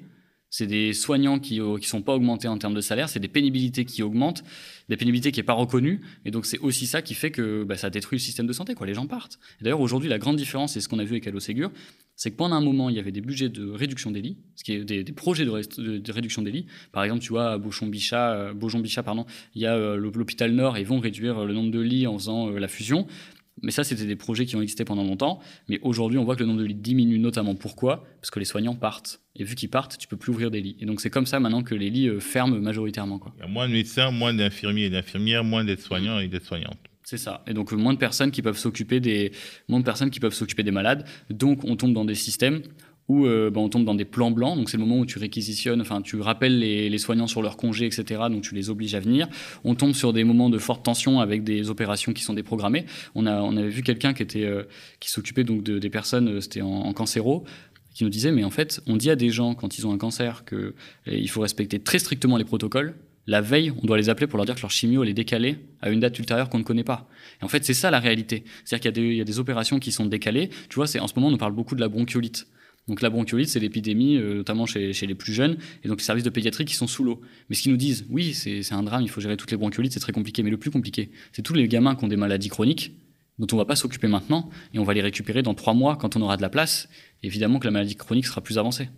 c'est 0.49 0.67
des 0.67 0.93
soignants 0.93 1.39
qui 1.39 1.59
ne 1.59 1.63
euh, 1.63 1.81
sont 1.81 2.01
pas 2.01 2.15
augmentés 2.15 2.47
en 2.47 2.57
termes 2.57 2.73
de 2.73 2.81
salaire, 2.81 3.09
c'est 3.09 3.19
des 3.19 3.27
pénibilités 3.27 3.85
qui 3.85 4.01
augmentent, 4.01 4.43
des 4.89 4.97
pénibilités 4.97 5.31
qui 5.31 5.39
n'est 5.39 5.45
pas 5.45 5.53
reconnues. 5.53 6.01
Et 6.25 6.31
donc, 6.31 6.45
c'est 6.45 6.59
aussi 6.59 6.87
ça 6.87 7.01
qui 7.01 7.13
fait 7.13 7.31
que 7.31 7.63
bah, 7.63 7.75
ça 7.75 7.89
détruit 7.89 8.17
le 8.17 8.23
système 8.23 8.47
de 8.47 8.53
santé. 8.53 8.73
Quoi. 8.73 8.87
Les 8.87 8.93
gens 8.93 9.07
partent. 9.07 9.39
D'ailleurs, 9.61 9.81
aujourd'hui, 9.81 10.09
la 10.09 10.19
grande 10.19 10.37
différence, 10.37 10.77
et 10.77 10.81
ce 10.81 10.87
qu'on 10.87 10.99
a 10.99 11.03
vu 11.03 11.11
avec 11.11 11.27
Allo 11.27 11.39
Ségur, 11.39 11.71
c'est 12.15 12.31
que 12.31 12.35
pendant 12.35 12.55
un 12.55 12.61
moment, 12.61 12.89
il 12.89 12.95
y 12.95 12.99
avait 12.99 13.11
des 13.11 13.21
budgets 13.21 13.49
de 13.49 13.69
réduction 13.69 14.09
des 14.09 14.21
lits, 14.21 14.37
ce 14.55 14.63
qui 14.63 14.73
est 14.73 14.83
des, 14.83 15.03
projets 15.13 15.45
de, 15.45 16.11
réduction 16.11 16.41
des 16.41 16.51
lits. 16.51 16.65
Par 16.91 17.03
exemple, 17.03 17.21
tu 17.21 17.29
vois, 17.29 17.51
à 17.51 17.57
Beaujon-Bichat, 17.57 18.31
euh, 18.33 19.23
il 19.53 19.61
y 19.61 19.65
a 19.65 19.75
euh, 19.75 19.97
l'hôpital 19.97 20.51
Nord 20.51 20.77
et 20.77 20.81
ils 20.81 20.87
vont 20.87 20.99
réduire 20.99 21.45
le 21.45 21.53
nombre 21.53 21.71
de 21.71 21.79
lits 21.79 22.07
en 22.07 22.17
faisant 22.17 22.49
la 22.49 22.67
fusion. 22.67 23.05
Mais 23.61 23.71
ça, 23.71 23.83
c'était 23.83 24.05
des 24.05 24.15
projets 24.15 24.45
qui 24.45 24.55
ont 24.55 24.61
existé 24.61 24.85
pendant 24.85 25.03
longtemps. 25.03 25.39
Mais 25.67 25.79
aujourd'hui, 25.81 26.17
on 26.17 26.23
voit 26.23 26.35
que 26.35 26.41
le 26.41 26.45
nombre 26.47 26.59
de 26.59 26.65
lits 26.65 26.75
diminue 26.75 27.19
notamment. 27.19 27.55
Pourquoi? 27.55 28.03
Parce 28.21 28.29
que 28.29 28.39
les 28.39 28.45
soignants 28.45 28.75
partent. 28.75 29.21
Et 29.35 29.43
vu 29.43 29.55
qu'ils 29.55 29.69
partent, 29.69 29.97
tu 29.97 30.07
peux 30.07 30.17
plus 30.17 30.31
ouvrir 30.31 30.51
des 30.51 30.61
lits. 30.61 30.77
Et 30.79 30.85
donc, 30.85 31.01
c'est 31.01 31.09
comme 31.09 31.25
ça 31.25 31.39
maintenant 31.39 31.63
que 31.63 31.75
les 31.75 31.89
lits 31.89 32.07
euh, 32.07 32.19
ferment 32.19 32.59
majoritairement. 32.59 33.19
Quoi. 33.19 33.33
Il 33.37 33.41
y 33.41 33.43
a 33.45 33.47
moins 33.47 33.67
de 33.67 33.73
médecins, 33.73 34.11
moins 34.11 34.33
d'infirmiers 34.33 34.85
et 34.85 34.89
d'infirmières, 34.89 35.43
moins 35.43 35.63
d'aides-soignants 35.63 36.19
et 36.19 36.27
d'aides-soignantes. 36.27 36.77
C'est 37.03 37.17
ça. 37.17 37.43
Et 37.47 37.53
donc, 37.53 37.71
moins 37.71 37.93
de 37.93 37.99
personnes 37.99 38.31
qui 38.31 38.41
peuvent 38.41 38.57
s'occuper 38.57 38.99
des, 38.99 39.31
moins 39.69 39.79
de 39.79 39.85
personnes 39.85 40.09
qui 40.09 40.19
peuvent 40.19 40.33
s'occuper 40.33 40.63
des 40.63 40.71
malades. 40.71 41.05
Donc, 41.29 41.63
on 41.63 41.77
tombe 41.77 41.93
dans 41.93 42.03
des 42.03 42.15
systèmes 42.15 42.61
où 43.07 43.25
euh, 43.25 43.49
bah, 43.49 43.59
on 43.61 43.69
tombe 43.69 43.85
dans 43.85 43.95
des 43.95 44.05
plans 44.05 44.31
blancs. 44.31 44.57
Donc 44.57 44.69
c'est 44.69 44.77
le 44.77 44.83
moment 44.83 44.99
où 44.99 45.05
tu 45.05 45.19
réquisitionnes, 45.19 45.81
enfin 45.81 46.01
tu 46.01 46.19
rappelles 46.19 46.59
les, 46.59 46.97
soignants 46.97 47.27
sur 47.27 47.41
leur 47.41 47.57
congé, 47.57 47.85
etc. 47.85 48.21
Donc 48.29 48.41
tu 48.41 48.55
les 48.55 48.69
obliges 48.69 48.95
à 48.95 48.99
venir. 48.99 49.27
On 49.63 49.75
tombe 49.75 49.93
sur 49.93 50.13
des 50.13 50.23
moments 50.23 50.49
de 50.49 50.57
forte 50.57 50.83
tension 50.83 51.19
avec 51.19 51.43
des 51.43 51.69
opérations 51.69 52.13
qui 52.13 52.23
sont 52.23 52.33
déprogrammées. 52.33 52.85
On 53.15 53.25
a 53.25 53.41
on 53.41 53.55
avait 53.55 53.69
vu 53.69 53.83
quelqu'un 53.83 54.13
qui 54.13 54.23
était 54.23 54.45
euh, 54.45 54.63
qui 54.99 55.09
s'occupait 55.09 55.43
donc 55.43 55.63
de, 55.63 55.79
des 55.79 55.89
personnes, 55.89 56.27
euh, 56.27 56.41
c'était 56.41 56.61
en, 56.61 56.67
en 56.67 56.93
cancéro 56.93 57.43
qui 57.93 58.03
nous 58.03 58.09
disait 58.11 58.31
mais 58.31 58.43
en 58.43 58.51
fait 58.51 58.79
on 58.85 58.95
dit 58.95 59.09
à 59.09 59.15
des 59.15 59.31
gens 59.31 59.55
quand 59.55 59.79
ils 59.79 59.87
ont 59.87 59.91
un 59.91 59.97
cancer 59.97 60.45
que 60.45 60.75
il 61.07 61.27
faut 61.29 61.41
respecter 61.41 61.79
très 61.79 61.97
strictement 61.97 62.37
les 62.37 62.45
protocoles 62.45 62.95
la 63.27 63.41
veille, 63.41 63.73
on 63.83 63.85
doit 63.85 63.97
les 63.97 64.09
appeler 64.09 64.25
pour 64.25 64.37
leur 64.37 64.45
dire 64.45 64.55
que 64.55 64.61
leur 64.61 64.71
chimio 64.71 65.03
est 65.03 65.13
décalée 65.13 65.57
à 65.81 65.89
une 65.89 65.99
date 65.99 66.17
ultérieure 66.17 66.49
qu'on 66.49 66.59
ne 66.59 66.63
connaît 66.63 66.85
pas. 66.85 67.09
Et 67.41 67.43
en 67.43 67.49
fait, 67.49 67.65
c'est 67.65 67.73
ça 67.73 67.91
la 67.91 67.99
réalité. 67.99 68.45
C'est-à-dire 68.63 68.93
qu'il 68.93 69.03
y, 69.03 69.17
y, 69.17 69.21
a 69.21 69.25
des 69.25 69.39
opérations 69.39 69.79
qui 69.79 69.91
sont 69.91 70.05
décalées. 70.05 70.49
Tu 70.69 70.75
vois, 70.75 70.85
en 70.85 71.07
ce 71.07 71.13
moment, 71.13 71.27
on 71.27 71.31
nous 71.31 71.37
parle 71.37 71.51
beaucoup 71.51 71.75
de 71.75 71.81
la 71.81 71.89
bronchiolite. 71.89 72.47
Donc 72.87 73.01
la 73.01 73.09
bronchiolite, 73.09 73.49
c'est 73.49 73.59
l'épidémie, 73.59 74.17
euh, 74.17 74.35
notamment 74.35 74.65
chez, 74.65 74.93
les 74.93 75.15
plus 75.15 75.33
jeunes, 75.33 75.57
et 75.83 75.87
donc 75.87 75.99
les 75.99 76.03
services 76.03 76.23
de 76.23 76.29
pédiatrie 76.29 76.65
qui 76.65 76.75
sont 76.75 76.87
sous 76.87 77.03
l'eau. 77.03 77.21
Mais 77.49 77.55
ce 77.55 77.61
qu'ils 77.61 77.71
nous 77.71 77.77
disent, 77.77 78.05
oui, 78.09 78.33
c'est 78.33 78.73
un 78.73 78.83
drame, 78.83 79.01
il 79.01 79.09
faut 79.09 79.21
gérer 79.21 79.37
toutes 79.37 79.51
les 79.51 79.57
bronchiolites, 79.57 79.93
c'est 79.93 79.99
très 79.99 80.13
compliqué. 80.13 80.43
Mais 80.43 80.49
le 80.49 80.57
plus 80.57 80.71
compliqué, 80.71 81.11
c'est 81.33 81.41
tous 81.41 81.53
les 81.53 81.67
gamins 81.67 81.95
qui 81.95 82.05
ont 82.05 82.07
des 82.07 82.15
maladies 82.15 82.49
chroniques 82.49 82.93
dont 83.39 83.47
on 83.51 83.57
va 83.57 83.65
pas 83.65 83.75
s'occuper 83.75 84.07
maintenant, 84.07 84.49
et 84.73 84.79
on 84.79 84.83
va 84.83 84.95
les 84.95 85.01
récupérer 85.01 85.43
dans 85.43 85.53
trois 85.53 85.75
mois 85.75 85.95
quand 85.95 86.15
on 86.15 86.21
aura 86.21 86.37
de 86.37 86.41
la 86.41 86.49
place. 86.49 86.89
Évidemment 87.21 87.59
que 87.59 87.65
la 87.65 87.71
maladie 87.71 87.95
chronique 87.95 88.25
sera 88.25 88.41
plus 88.41 88.57
avancée. 88.57 88.89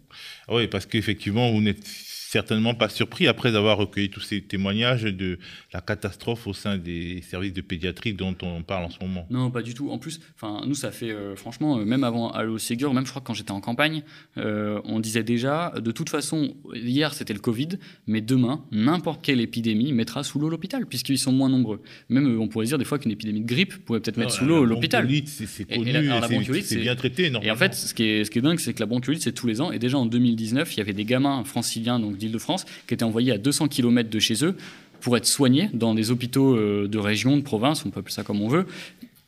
Ah 0.48 0.56
oui, 0.56 0.68
parce 0.68 0.86
qu'effectivement, 0.86 1.52
vous 1.52 1.62
n'êtes 1.62 1.84
certainement 2.30 2.76
pas 2.76 2.90
surpris 2.90 3.28
après 3.28 3.56
avoir 3.56 3.78
recueilli 3.78 4.12
tous 4.12 4.20
ces 4.20 4.42
témoignages 4.42 5.04
de 5.04 5.40
la 5.74 5.82
catastrophe 5.82 6.46
au 6.46 6.54
sein 6.54 6.78
des 6.78 7.24
services 7.24 7.54
de 7.54 7.62
pédiatrie 7.62 8.14
dont 8.14 8.36
on 8.44 8.62
parle 8.62 8.86
en 8.86 8.90
ce 8.92 9.00
moment. 9.00 9.26
Non, 9.32 9.50
pas 9.50 9.64
du 9.64 9.74
tout. 9.74 9.90
En 9.90 9.98
plus, 9.98 10.20
enfin, 10.36 10.62
nous, 10.68 10.76
ça 10.76 10.92
fait 10.92 11.10
euh, 11.10 11.36
franchement, 11.36 11.80
euh, 11.80 11.86
même 11.86 12.04
avant 12.04 12.30
Allo 12.30 12.60
Ségur, 12.60 12.94
même 12.94 13.06
je 13.06 13.10
crois 13.10 13.22
que 13.22 13.26
quand 13.26 13.34
j'étais 13.34 13.52
en 13.52 13.62
campagne, 13.62 14.04
euh, 14.38 14.80
on 14.84 15.00
disait 15.00 15.24
déjà, 15.24 15.74
de 15.84 15.92
toute 15.92 16.10
façon, 16.10 16.54
hier 16.76 17.16
c'était 17.16 17.34
le 17.34 17.40
Covid, 17.40 17.70
mais 18.06 18.22
demain, 18.22 18.64
n'importe 18.72 19.24
quelle 19.24 19.42
épidémie 19.42 19.92
mettra 19.92 20.24
sous 20.24 20.38
l'eau 20.38 20.50
l'hôpital, 20.50 20.86
puisqu'ils 20.86 21.18
sont 21.18 21.32
moins 21.32 21.50
nombreux. 21.50 21.82
Même, 22.10 22.40
on 22.40 22.48
pourrait 22.48 22.68
dire 22.68 22.78
des 22.78 22.86
fois 22.86 23.00
qu'une 23.00 23.12
épidémie 23.12 23.42
de 23.42 23.48
grippe 23.48 23.74
pourrait 23.86 24.02
peut-être 24.02 24.18
mettre 24.18 24.34
sous 24.34 24.46
l'eau 24.46 24.66
l'hôpital. 24.66 25.10
C'est 25.26 25.68
connu, 25.68 26.62
c'est 26.62 26.78
bien 26.78 26.96
traité. 26.96 27.32
Et 27.42 27.50
en 27.50 27.56
fait, 27.56 27.74
ce 27.74 27.96
qui 27.96 28.04
est, 28.04 28.24
ce 28.24 28.30
qui 28.30 28.38
est 28.38 28.44
dingue, 28.44 28.60
c'est 28.60 28.76
que 28.76 28.80
la 28.80 28.86
bronchiolite, 28.86 29.24
c'est 29.24 29.34
tous 29.34 29.48
les 29.48 29.62
ans. 29.62 29.72
Et 29.72 29.80
déjà 29.80 29.98
en 29.98 30.06
2019, 30.06 30.76
il 30.76 30.78
y 30.78 30.82
avait 30.82 30.94
des 30.94 31.06
gamins 31.06 31.44
franciliens, 31.44 32.00
donc 32.00 32.19
d'Île-de-France, 32.20 32.66
qui 32.88 32.94
étaient 32.94 33.04
envoyés 33.04 33.32
à 33.32 33.38
200 33.38 33.68
km 33.68 34.10
de 34.10 34.20
chez 34.20 34.46
eux 34.46 34.56
pour 35.02 35.18
être 35.18 35.26
soignés 35.26 35.70
dans 35.74 35.94
des 35.94 36.12
hôpitaux 36.12 36.56
euh, 36.56 36.88
de 36.88 36.98
région, 36.98 37.38
de 37.38 37.42
province, 37.42 37.86
on 37.86 37.90
peut 37.90 38.00
appeler 38.00 38.14
ça 38.14 38.24
comme 38.24 38.42
on 38.42 38.48
veut. 38.48 38.66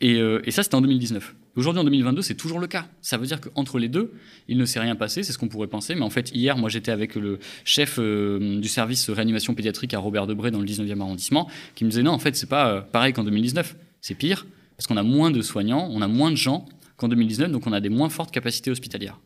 Euh, 0.04 0.42
et, 0.44 0.52
ça, 0.52 0.64
c'était 0.64 0.76
en 0.76 0.82
2019. 0.82 1.36
Aujourd'hui, 1.56 1.82
en 1.82 1.84
2022, 1.84 2.22
c'est 2.22 2.36
toujours 2.36 2.60
le 2.60 2.68
cas. 2.68 2.88
Ça 3.02 3.18
veut 3.18 3.26
dire 3.26 3.40
qu'entre 3.40 3.78
les 3.78 3.88
deux, 3.88 4.12
il 4.48 4.58
ne 4.58 4.66
s'est 4.66 4.80
rien 4.80 4.96
passé, 4.96 5.22
c'est 5.22 5.32
ce 5.32 5.38
qu'on 5.38 5.48
pourrait 5.48 5.68
penser. 5.68 5.96
Mais 5.96 6.02
en 6.02 6.10
fait, 6.10 6.32
hier, 6.34 6.58
moi, 6.58 6.70
j'étais 6.70 6.92
avec 6.92 7.16
le 7.16 7.40
chef 7.66 7.98
euh, 8.00 8.60
du 8.60 8.68
service 8.68 9.10
réanimation 9.10 9.54
pédiatrique 9.54 9.94
à 9.94 10.00
Robert 10.00 10.28
Debré 10.28 10.50
dans 10.50 10.60
le 10.60 10.66
19e 10.66 11.00
arrondissement, 11.02 11.50
qui 11.76 11.86
me 11.86 11.90
disait 11.90 12.04
non, 12.04 12.12
en 12.12 12.20
fait, 12.20 12.36
c'est 12.36 12.50
pas 12.50 12.82
pareil 12.82 13.14
qu'en 13.14 13.24
2019. 13.24 13.76
C'est 14.02 14.16
pire, 14.16 14.48
parce 14.76 14.88
qu'on 14.88 14.98
a 14.98 15.04
moins 15.04 15.30
de 15.30 15.42
soignants, 15.42 15.88
on 15.92 16.02
a 16.02 16.08
moins 16.08 16.32
de 16.32 16.36
gens 16.36 16.66
qu'en 16.98 17.08
2019, 17.08 17.52
donc 17.52 17.68
on 17.68 17.74
a 17.74 17.80
des 17.80 17.90
moins 17.90 18.10
fortes 18.10 18.32
capacités 18.32 18.72
hospitalières. 18.72 19.20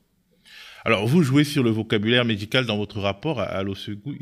Alors, 0.88 1.08
vous 1.08 1.24
jouez 1.24 1.44
sur 1.44 1.64
le 1.64 1.72
vocabulaire 1.72 2.26
médical 2.26 2.68
dans 2.68 2.78
votre 2.78 3.00
rapport 3.00 3.40
à 3.40 3.64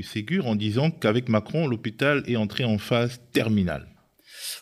Ségur 0.01 0.47
en 0.47 0.55
disant 0.55 0.91
qu'avec 0.91 1.27
Macron, 1.27 1.67
l'hôpital 1.67 2.23
est 2.25 2.37
entré 2.37 2.63
en 2.63 2.77
phase 2.77 3.19
terminale. 3.33 3.85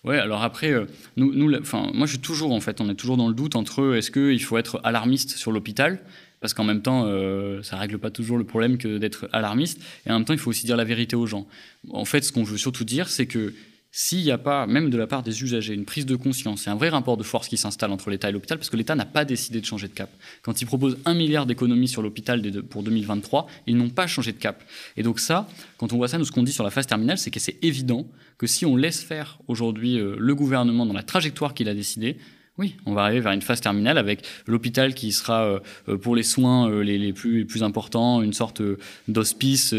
Ouais, 0.03 0.17
alors 0.17 0.41
après, 0.41 0.71
euh, 0.71 0.87
nous, 1.15 1.31
moi 1.31 2.07
je 2.07 2.13
suis 2.13 2.19
toujours 2.19 2.53
en 2.53 2.59
fait, 2.59 2.81
on 2.81 2.89
est 2.89 2.95
toujours 2.95 3.17
dans 3.17 3.27
le 3.27 3.35
doute 3.35 3.55
entre 3.55 3.95
est-ce 3.95 4.09
qu'il 4.09 4.41
faut 4.41 4.57
être 4.57 4.81
alarmiste 4.83 5.37
sur 5.37 5.51
l'hôpital, 5.51 5.99
parce 6.39 6.55
qu'en 6.55 6.63
même 6.63 6.81
temps, 6.81 7.05
euh, 7.05 7.61
ça 7.61 7.77
règle 7.77 7.99
pas 7.99 8.09
toujours 8.09 8.39
le 8.39 8.45
problème 8.45 8.79
que 8.79 8.97
d'être 8.97 9.29
alarmiste, 9.31 9.79
et 10.07 10.09
en 10.09 10.15
même 10.15 10.25
temps, 10.25 10.33
il 10.33 10.39
faut 10.39 10.49
aussi 10.49 10.65
dire 10.65 10.77
la 10.77 10.85
vérité 10.85 11.15
aux 11.15 11.27
gens. 11.27 11.45
En 11.91 12.05
fait, 12.05 12.23
ce 12.23 12.31
qu'on 12.31 12.43
veut 12.43 12.57
surtout 12.57 12.83
dire, 12.83 13.09
c'est 13.09 13.27
que 13.27 13.53
s'il 13.93 14.23
n'y 14.23 14.31
a 14.31 14.37
pas, 14.37 14.67
même 14.67 14.89
de 14.89 14.97
la 14.97 15.05
part 15.05 15.21
des 15.21 15.43
usagers, 15.43 15.73
une 15.73 15.83
prise 15.83 16.05
de 16.05 16.15
conscience 16.15 16.65
et 16.65 16.69
un 16.69 16.75
vrai 16.75 16.89
rapport 16.89 17.17
de 17.17 17.23
force 17.23 17.49
qui 17.49 17.57
s'installe 17.57 17.91
entre 17.91 18.09
l'État 18.09 18.29
et 18.29 18.31
l'hôpital, 18.31 18.57
parce 18.57 18.69
que 18.69 18.77
l'État 18.77 18.95
n'a 18.95 19.05
pas 19.05 19.25
décidé 19.25 19.59
de 19.59 19.65
changer 19.65 19.89
de 19.89 19.93
cap. 19.93 20.09
Quand 20.43 20.61
il 20.61 20.65
propose 20.65 20.97
un 21.03 21.13
milliard 21.13 21.45
d'économies 21.45 21.89
sur 21.89 22.01
l'hôpital 22.01 22.41
pour 22.63 22.83
2023, 22.83 23.47
ils 23.67 23.75
n'ont 23.75 23.89
pas 23.89 24.07
changé 24.07 24.31
de 24.31 24.37
cap. 24.37 24.63
Et 24.95 25.03
donc 25.03 25.19
ça, 25.19 25.47
quand 25.77 25.91
on 25.91 25.97
voit 25.97 26.07
ça, 26.07 26.17
nous, 26.17 26.25
ce 26.25 26.31
qu'on 26.31 26.43
dit 26.43 26.53
sur 26.53 26.63
la 26.63 26.71
phase 26.71 26.87
terminale, 26.87 27.17
c'est 27.17 27.31
que 27.31 27.39
c'est 27.39 27.57
évident 27.63 28.07
que 28.37 28.47
si 28.47 28.65
on 28.65 28.77
laisse 28.77 29.01
faire 29.01 29.39
aujourd'hui 29.47 29.99
euh, 29.99 30.15
le 30.17 30.35
gouvernement 30.35 30.85
dans 30.85 30.93
la 30.93 31.03
trajectoire 31.03 31.53
qu'il 31.53 31.67
a 31.67 31.73
décidée, 31.73 32.17
oui, 32.61 32.75
on 32.85 32.93
va 32.93 33.01
arriver 33.01 33.21
vers 33.21 33.31
une 33.31 33.41
phase 33.41 33.59
terminale 33.59 33.97
avec 33.97 34.23
l'hôpital 34.45 34.93
qui 34.93 35.11
sera 35.11 35.45
euh, 35.45 35.59
euh, 35.89 35.97
pour 35.97 36.15
les 36.15 36.21
soins 36.21 36.69
euh, 36.69 36.83
les, 36.83 37.11
plus, 37.11 37.63
importants, 37.63 38.21
une 38.21 38.33
sorte 38.33 38.61
d'hospice 39.07 39.73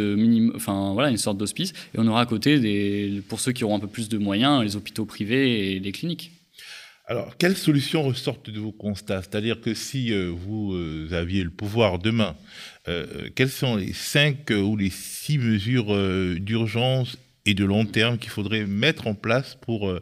enfin 0.57 0.93
voilà, 0.93 1.09
une 1.11 1.17
sorte 1.17 1.39
d'hospice, 1.39 1.73
et 1.95 1.99
on 1.99 2.07
aura 2.09 2.23
à 2.23 2.27
côté 2.27 3.23
pour 3.29 3.39
ceux 3.39 3.53
qui 3.53 3.63
auront 3.63 3.77
un 3.77 3.81
peu 3.81 3.87
plus 3.87 4.09
de 4.09 4.19
moyens, 4.19 4.65
les 4.65 4.75
hôpitaux 4.75 5.05
privés 5.05 5.77
et 5.77 5.79
les 5.79 5.93
cliniques. 5.93 6.33
Alors, 7.07 7.37
quelles 7.37 7.57
solutions 7.57 8.03
ressortent 8.03 8.51
de 8.51 8.59
vos 8.59 8.73
constats? 8.73 9.23
C'est-à-dire 9.23 9.61
que 9.61 9.75
si 9.75 10.13
vous 10.13 10.75
aviez 11.13 11.45
le 11.45 11.51
pouvoir 11.51 11.99
demain, 11.99 12.35
quelles 13.35 13.51
sont 13.51 13.77
les 13.77 13.93
cinq 13.93 14.51
ou 14.51 14.77
les 14.77 14.91
six 14.91 15.39
mesures 15.39 15.95
d'urgence 16.41 17.17
et 17.47 17.55
de 17.55 17.65
long 17.65 17.85
terme 17.85 18.19
qu'il 18.19 18.31
faudrait 18.31 18.67
mettre 18.67 19.07
en 19.07 19.15
place 19.15 19.57
pour 19.61 19.93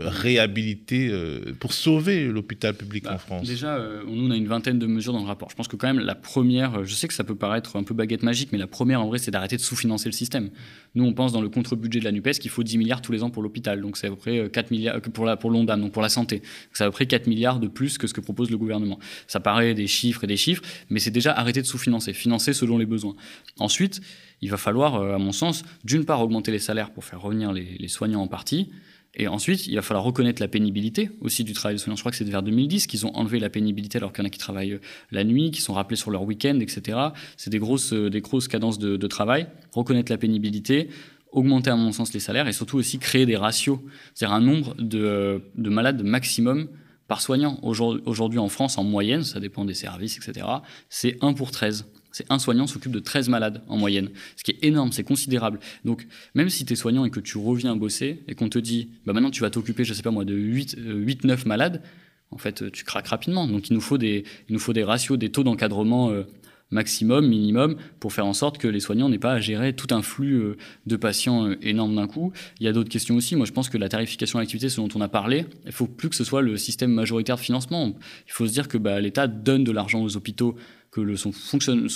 réhabiliter, 0.00 1.08
euh, 1.10 1.54
pour 1.58 1.72
sauver 1.72 2.26
l'hôpital 2.26 2.74
public 2.74 3.06
en 3.06 3.12
bah, 3.12 3.18
France 3.18 3.46
Déjà, 3.46 3.76
euh, 3.76 4.02
nous, 4.06 4.26
on 4.26 4.30
a 4.30 4.36
une 4.36 4.46
vingtaine 4.46 4.78
de 4.78 4.86
mesures 4.86 5.12
dans 5.12 5.20
le 5.20 5.26
rapport. 5.26 5.50
Je 5.50 5.56
pense 5.56 5.68
que 5.68 5.76
quand 5.76 5.86
même, 5.86 6.00
la 6.00 6.14
première, 6.14 6.80
euh, 6.80 6.84
je 6.84 6.94
sais 6.94 7.06
que 7.06 7.14
ça 7.14 7.24
peut 7.24 7.34
paraître 7.34 7.76
un 7.76 7.82
peu 7.82 7.94
baguette 7.94 8.22
magique, 8.22 8.50
mais 8.52 8.58
la 8.58 8.66
première, 8.66 9.02
en 9.02 9.08
vrai, 9.08 9.18
c'est 9.18 9.30
d'arrêter 9.30 9.56
de 9.56 9.60
sous-financer 9.60 10.08
le 10.08 10.12
système. 10.12 10.50
Nous, 10.94 11.04
on 11.04 11.12
pense 11.12 11.32
dans 11.32 11.42
le 11.42 11.48
contre-budget 11.48 12.00
de 12.00 12.04
la 12.04 12.12
NUPES 12.12 12.38
qu'il 12.40 12.50
faut 12.50 12.62
10 12.62 12.78
milliards 12.78 13.02
tous 13.02 13.12
les 13.12 13.22
ans 13.22 13.30
pour 13.30 13.42
l'hôpital. 13.42 13.80
Donc, 13.80 13.96
c'est 13.96 14.06
à 14.06 14.10
peu 14.10 14.16
près 14.16 14.48
4 14.50 14.70
milliards 14.70 15.00
pour, 15.00 15.26
la, 15.26 15.36
pour 15.36 15.50
l'ONDAM, 15.50 15.80
donc 15.80 15.92
pour 15.92 16.02
la 16.02 16.08
santé. 16.08 16.42
C'est 16.72 16.84
à 16.84 16.86
peu 16.86 16.92
près 16.92 17.06
4 17.06 17.26
milliards 17.26 17.60
de 17.60 17.68
plus 17.68 17.98
que 17.98 18.06
ce 18.06 18.14
que 18.14 18.20
propose 18.20 18.50
le 18.50 18.58
gouvernement. 18.58 18.98
Ça 19.26 19.40
paraît 19.40 19.74
des 19.74 19.86
chiffres 19.86 20.24
et 20.24 20.26
des 20.26 20.36
chiffres, 20.36 20.62
mais 20.88 20.98
c'est 20.98 21.10
déjà 21.10 21.32
arrêter 21.32 21.60
de 21.60 21.66
sous-financer, 21.66 22.12
financer 22.12 22.52
selon 22.52 22.78
les 22.78 22.86
besoins. 22.86 23.16
Ensuite, 23.58 24.00
il 24.40 24.50
va 24.50 24.56
falloir, 24.56 25.02
à 25.02 25.18
mon 25.18 25.32
sens, 25.32 25.62
d'une 25.84 26.04
part 26.06 26.22
augmenter 26.22 26.50
les 26.50 26.58
salaires 26.58 26.90
pour 26.90 27.04
faire 27.04 27.20
revenir 27.20 27.52
les, 27.52 27.76
les 27.78 27.88
soignants 27.88 28.22
en 28.22 28.28
partie, 28.28 28.70
et 29.14 29.26
ensuite, 29.26 29.66
il 29.66 29.74
va 29.74 29.82
falloir 29.82 30.04
reconnaître 30.04 30.40
la 30.40 30.46
pénibilité 30.46 31.10
aussi 31.20 31.42
du 31.42 31.52
travail 31.52 31.74
de 31.74 31.80
soignants. 31.80 31.96
Je 31.96 32.02
crois 32.02 32.12
que 32.12 32.16
c'est 32.16 32.24
vers 32.24 32.44
2010 32.44 32.86
qu'ils 32.86 33.06
ont 33.06 33.14
enlevé 33.16 33.40
la 33.40 33.50
pénibilité 33.50 33.98
alors 33.98 34.12
qu'il 34.12 34.22
y 34.22 34.24
en 34.24 34.28
a 34.28 34.30
qui 34.30 34.38
travaillent 34.38 34.74
euh, 34.74 34.80
la 35.10 35.24
nuit, 35.24 35.50
qui 35.50 35.60
sont 35.60 35.72
rappelés 35.72 35.96
sur 35.96 36.12
leur 36.12 36.22
week-end, 36.22 36.58
etc. 36.60 36.98
C'est 37.36 37.50
des 37.50 37.58
grosses, 37.58 37.92
euh, 37.92 38.08
des 38.08 38.20
grosses 38.20 38.46
cadences 38.46 38.78
de, 38.78 39.06
travail. 39.08 39.48
Reconnaître 39.74 40.12
la 40.12 40.18
pénibilité, 40.18 40.88
augmenter 41.32 41.70
à 41.70 41.76
mon 41.76 41.90
sens 41.90 42.12
les 42.12 42.20
salaires 42.20 42.46
et 42.46 42.52
surtout 42.52 42.78
aussi 42.78 43.00
créer 43.00 43.26
des 43.26 43.36
ratios, 43.36 43.80
c'est-à-dire 44.14 44.36
un 44.36 44.40
nombre 44.40 44.76
de, 44.78 45.00
euh, 45.00 45.38
de 45.56 45.70
malades 45.70 46.04
maximum 46.04 46.68
par 47.08 47.20
soignant. 47.20 47.58
Aujourd'hui 47.62 48.38
en 48.38 48.48
France, 48.48 48.78
en 48.78 48.84
moyenne, 48.84 49.24
ça 49.24 49.40
dépend 49.40 49.64
des 49.64 49.74
services, 49.74 50.16
etc., 50.18 50.46
c'est 50.88 51.16
1 51.20 51.32
pour 51.32 51.50
13 51.50 51.86
c'est 52.12 52.30
un 52.30 52.38
soignant 52.38 52.66
s'occupe 52.66 52.92
de 52.92 53.00
13 53.00 53.28
malades 53.28 53.62
en 53.68 53.76
moyenne, 53.76 54.10
ce 54.36 54.44
qui 54.44 54.52
est 54.52 54.64
énorme, 54.64 54.92
c'est 54.92 55.04
considérable. 55.04 55.60
Donc, 55.84 56.06
même 56.34 56.48
si 56.48 56.64
tu 56.64 56.72
es 56.72 56.76
soignant 56.76 57.04
et 57.04 57.10
que 57.10 57.20
tu 57.20 57.38
reviens 57.38 57.76
bosser 57.76 58.22
et 58.28 58.34
qu'on 58.34 58.48
te 58.48 58.58
dit, 58.58 58.90
bah 59.06 59.12
maintenant 59.12 59.30
tu 59.30 59.42
vas 59.42 59.50
t'occuper, 59.50 59.84
je 59.84 59.94
sais 59.94 60.02
pas 60.02 60.10
moi, 60.10 60.24
de 60.24 60.34
8, 60.34 60.76
8 60.78 61.24
9 61.24 61.46
malades, 61.46 61.82
en 62.32 62.38
fait, 62.38 62.70
tu 62.70 62.84
craques 62.84 63.08
rapidement. 63.08 63.46
Donc, 63.46 63.70
il 63.70 63.74
nous 63.74 63.80
faut 63.80 63.98
des, 63.98 64.24
il 64.48 64.52
nous 64.52 64.60
faut 64.60 64.72
des 64.72 64.84
ratios, 64.84 65.18
des 65.18 65.30
taux 65.30 65.42
d'encadrement 65.42 66.10
euh, 66.10 66.22
maximum, 66.70 67.26
minimum, 67.26 67.76
pour 67.98 68.12
faire 68.12 68.26
en 68.26 68.32
sorte 68.32 68.58
que 68.58 68.68
les 68.68 68.80
soignants 68.80 69.08
n'aient 69.08 69.18
pas 69.18 69.32
à 69.32 69.40
gérer 69.40 69.74
tout 69.74 69.92
un 69.92 70.02
flux 70.02 70.34
euh, 70.34 70.56
de 70.86 70.96
patients 70.96 71.46
euh, 71.46 71.56
énorme 71.62 71.96
d'un 71.96 72.06
coup. 72.06 72.32
Il 72.60 72.66
y 72.66 72.68
a 72.68 72.72
d'autres 72.72 72.88
questions 72.88 73.16
aussi. 73.16 73.34
Moi, 73.34 73.46
je 73.46 73.52
pense 73.52 73.68
que 73.68 73.78
la 73.78 73.88
tarification 73.88 74.38
à 74.38 74.42
l'activité, 74.42 74.68
ce 74.68 74.80
dont 74.80 74.88
on 74.94 75.00
a 75.00 75.08
parlé, 75.08 75.46
il 75.66 75.72
faut 75.72 75.86
plus 75.86 76.08
que 76.08 76.14
ce 76.14 76.24
soit 76.24 76.42
le 76.42 76.56
système 76.56 76.92
majoritaire 76.92 77.36
de 77.36 77.40
financement. 77.40 77.94
Il 78.26 78.32
faut 78.32 78.46
se 78.46 78.52
dire 78.52 78.68
que 78.68 78.78
bah, 78.78 79.00
l'État 79.00 79.26
donne 79.26 79.64
de 79.64 79.72
l'argent 79.72 80.02
aux 80.02 80.16
hôpitaux 80.16 80.56
que 80.90 81.14
son, 81.14 81.32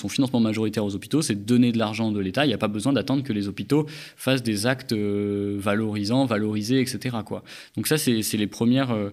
financement 0.08 0.38
majoritaire 0.38 0.84
aux 0.84 0.94
hôpitaux, 0.94 1.20
c'est 1.20 1.34
de 1.34 1.44
donner 1.44 1.72
de 1.72 1.78
l'argent 1.78 2.12
de 2.12 2.20
l'État. 2.20 2.44
Il 2.44 2.48
n'y 2.48 2.54
a 2.54 2.58
pas 2.58 2.68
besoin 2.68 2.92
d'attendre 2.92 3.24
que 3.24 3.32
les 3.32 3.48
hôpitaux 3.48 3.86
fassent 4.16 4.42
des 4.42 4.66
actes 4.66 4.92
euh, 4.92 5.56
valorisants, 5.58 6.26
valorisés, 6.26 6.80
etc. 6.80 7.16
Donc 7.76 7.88
ça, 7.88 7.98
c'est 7.98 8.22
les, 8.36 8.46
premières, 8.46 8.92
euh, 8.92 9.10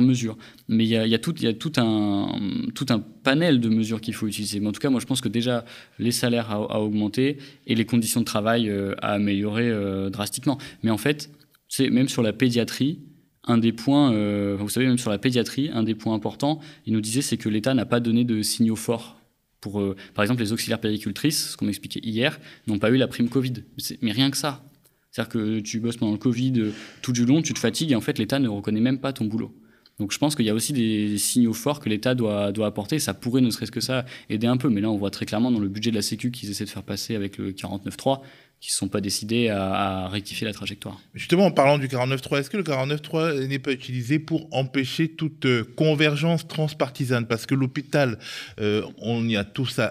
mesures. 0.00 0.36
Mais 0.68 0.84
il 0.84 0.90
y 0.90 1.14
a, 1.14 1.18
tout, 1.18 1.34
un, 1.78 3.00
panel 3.24 3.60
de 3.60 3.68
mesures 3.68 4.00
qu'il 4.00 4.14
faut 4.14 4.28
utiliser. 4.28 4.60
Mais 4.60 4.68
en 4.68 4.72
tout 4.72 4.80
cas, 4.80 4.90
moi, 4.90 5.00
je 5.00 5.06
pense 5.06 5.20
que 5.20 5.28
déjà, 5.28 5.64
les 5.98 6.12
salaires 6.12 6.52
à, 6.52 6.80
augmenter 6.80 7.38
et 7.66 7.74
les 7.74 7.84
conditions 7.84 8.20
de 8.20 8.26
travail 8.26 8.68
euh, 8.68 8.94
à 9.02 9.14
améliorer 9.14 9.70
drastiquement. 10.10 10.58
Mais 10.84 10.90
en 10.90 10.98
fait, 10.98 11.30
c'est 11.68 11.90
même 11.90 12.08
sur 12.08 12.22
la 12.22 12.32
pédiatrie, 12.32 13.00
un 13.44 13.58
des 13.58 13.72
points, 13.72 14.12
euh, 14.12 14.56
vous 14.58 14.68
savez, 14.68 14.86
même 14.86 14.98
sur 14.98 15.10
la 15.10 15.18
pédiatrie, 15.18 15.70
un 15.72 15.82
des 15.82 15.94
points 15.94 16.14
importants, 16.14 16.60
il 16.86 16.92
nous 16.92 17.00
disait, 17.00 17.22
c'est 17.22 17.36
que 17.36 17.48
l'État 17.48 17.74
n'a 17.74 17.86
pas 17.86 18.00
donné 18.00 18.24
de 18.24 18.42
signaux 18.42 18.76
forts. 18.76 19.18
Pour, 19.60 19.80
euh, 19.80 19.96
par 20.14 20.22
exemple, 20.22 20.40
les 20.40 20.52
auxiliaires 20.52 20.80
péricultrices, 20.80 21.50
ce 21.50 21.56
qu'on 21.56 21.66
m'expliquait 21.66 22.00
hier, 22.02 22.38
n'ont 22.66 22.78
pas 22.78 22.90
eu 22.90 22.96
la 22.96 23.08
prime 23.08 23.28
Covid. 23.28 23.64
Mais 24.02 24.12
rien 24.12 24.30
que 24.30 24.36
ça. 24.36 24.64
C'est-à-dire 25.10 25.32
que 25.32 25.60
tu 25.60 25.80
bosses 25.80 25.96
pendant 25.96 26.12
le 26.12 26.18
Covid 26.18 26.52
euh, 26.56 26.72
tout 27.02 27.12
du 27.12 27.26
long, 27.26 27.42
tu 27.42 27.52
te 27.52 27.58
fatigues 27.58 27.92
et 27.92 27.96
en 27.96 28.00
fait 28.00 28.18
l'État 28.18 28.38
ne 28.38 28.48
reconnaît 28.48 28.80
même 28.80 29.00
pas 29.00 29.12
ton 29.12 29.24
boulot. 29.24 29.52
Donc 29.98 30.12
je 30.12 30.18
pense 30.18 30.34
qu'il 30.34 30.46
y 30.46 30.50
a 30.50 30.54
aussi 30.54 30.72
des 30.72 31.18
signaux 31.18 31.52
forts 31.52 31.80
que 31.80 31.88
l'État 31.88 32.14
doit, 32.14 32.52
doit 32.52 32.66
apporter. 32.66 32.98
Ça 32.98 33.12
pourrait, 33.12 33.42
ne 33.42 33.50
serait-ce 33.50 33.72
que 33.72 33.80
ça, 33.80 34.06
aider 34.30 34.46
un 34.46 34.56
peu. 34.56 34.70
Mais 34.70 34.80
là, 34.80 34.90
on 34.90 34.96
voit 34.96 35.10
très 35.10 35.26
clairement 35.26 35.50
dans 35.50 35.58
le 35.58 35.68
budget 35.68 35.90
de 35.90 35.96
la 35.96 36.02
Sécu 36.02 36.30
qu'ils 36.30 36.50
essaient 36.50 36.64
de 36.64 36.70
faire 36.70 36.84
passer 36.84 37.16
avec 37.16 37.36
le 37.36 37.52
49.3 37.52 38.20
qui 38.60 38.68
ne 38.68 38.74
sont 38.74 38.88
pas 38.88 39.00
décidés 39.00 39.48
à, 39.48 40.08
rectifier 40.08 40.46
la 40.46 40.52
trajectoire. 40.52 41.00
Justement, 41.14 41.46
en 41.46 41.50
parlant 41.50 41.78
du 41.78 41.88
49.3, 41.88 42.40
est-ce 42.40 42.50
que 42.50 42.58
le 42.58 42.62
49.3 42.62 43.46
n'est 43.46 43.58
pas 43.58 43.72
utilisé 43.72 44.18
pour 44.18 44.48
empêcher 44.54 45.08
toute 45.08 45.46
euh, 45.46 45.64
convergence 45.76 46.46
transpartisane? 46.46 47.26
Parce 47.26 47.46
que 47.46 47.54
l'hôpital, 47.54 48.18
euh, 48.60 48.82
on 48.98 49.26
y 49.26 49.36
a 49.36 49.44
tous, 49.44 49.78
à, 49.78 49.90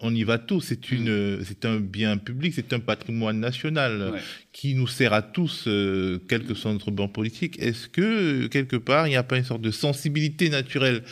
on 0.00 0.14
y 0.14 0.22
va 0.22 0.38
tous. 0.38 0.60
C'est 0.60 0.92
une, 0.92 1.38
mm. 1.38 1.44
c'est 1.44 1.64
un 1.64 1.80
bien 1.80 2.18
public, 2.18 2.52
c'est 2.54 2.72
un 2.72 2.80
patrimoine 2.80 3.40
national 3.40 4.20
qui 4.58 4.74
nous 4.74 4.88
sert 4.88 5.12
à 5.12 5.22
tous, 5.22 5.68
euh, 5.68 6.18
quel 6.28 6.44
que 6.44 6.52
soit 6.52 6.72
notre 6.72 6.90
banc 6.90 7.06
politique. 7.06 7.56
Est-ce 7.60 7.86
que 7.86 8.48
quelque 8.48 8.74
part, 8.74 9.06
il 9.06 9.10
n'y 9.10 9.16
a 9.16 9.22
pas 9.22 9.36
une 9.36 9.44
sorte 9.44 9.60
de 9.60 9.70
sensibilité 9.70 10.50
naturelle 10.50 11.04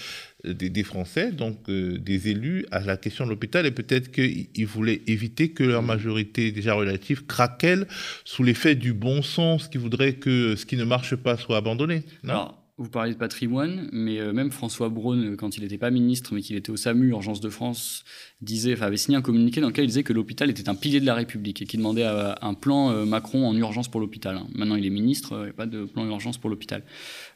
des, 0.44 0.82
Français, 0.82 1.32
donc 1.32 1.68
des 1.70 2.28
élus, 2.28 2.66
à 2.70 2.80
la 2.80 2.96
question 2.96 3.24
de 3.24 3.30
l'hôpital 3.30 3.66
et 3.66 3.70
peut-être 3.70 4.10
qu'ils 4.10 4.66
voulaient 4.66 5.02
éviter 5.06 5.50
que 5.50 5.64
leur 5.64 5.82
majorité 5.82 6.52
déjà 6.52 6.74
relative 6.74 7.26
craquelle 7.26 7.86
sous 8.24 8.42
l'effet 8.42 8.74
du 8.74 8.92
bon 8.92 9.22
sens 9.22 9.68
qui 9.68 9.78
voudrait 9.78 10.14
que 10.14 10.54
ce 10.56 10.66
qui 10.66 10.76
ne 10.76 10.84
marche 10.84 11.16
pas 11.16 11.36
soit 11.36 11.56
abandonné. 11.56 12.04
Non? 12.22 12.54
Vous 12.78 12.90
parlez 12.90 13.14
de 13.14 13.18
patrimoine, 13.18 13.88
mais 13.90 14.20
euh, 14.20 14.34
même 14.34 14.50
François 14.50 14.90
Braun, 14.90 15.36
quand 15.36 15.56
il 15.56 15.62
n'était 15.62 15.78
pas 15.78 15.90
ministre, 15.90 16.34
mais 16.34 16.42
qu'il 16.42 16.56
était 16.56 16.68
au 16.68 16.76
SAMU, 16.76 17.08
Urgence 17.08 17.40
de 17.40 17.48
France, 17.48 18.04
disait, 18.42 18.80
avait 18.82 18.98
signé 18.98 19.16
un 19.16 19.22
communiqué 19.22 19.62
dans 19.62 19.68
lequel 19.68 19.84
il 19.84 19.88
disait 19.88 20.02
que 20.02 20.12
l'hôpital 20.12 20.50
était 20.50 20.68
un 20.68 20.74
pilier 20.74 21.00
de 21.00 21.06
la 21.06 21.14
République 21.14 21.62
et 21.62 21.64
qu'il 21.64 21.80
demandait 21.80 22.04
un 22.04 22.52
plan 22.52 22.90
euh, 22.90 23.06
Macron 23.06 23.48
en 23.48 23.56
urgence 23.56 23.88
pour 23.88 23.98
l'hôpital. 23.98 24.36
Hein. 24.36 24.46
Maintenant, 24.54 24.76
il 24.76 24.84
est 24.84 24.90
ministre, 24.90 25.38
il 25.38 25.44
n'y 25.44 25.50
a 25.50 25.54
pas 25.54 25.64
de 25.64 25.86
plan 25.86 26.04
urgence 26.04 26.36
pour 26.36 26.50
l'hôpital. 26.50 26.82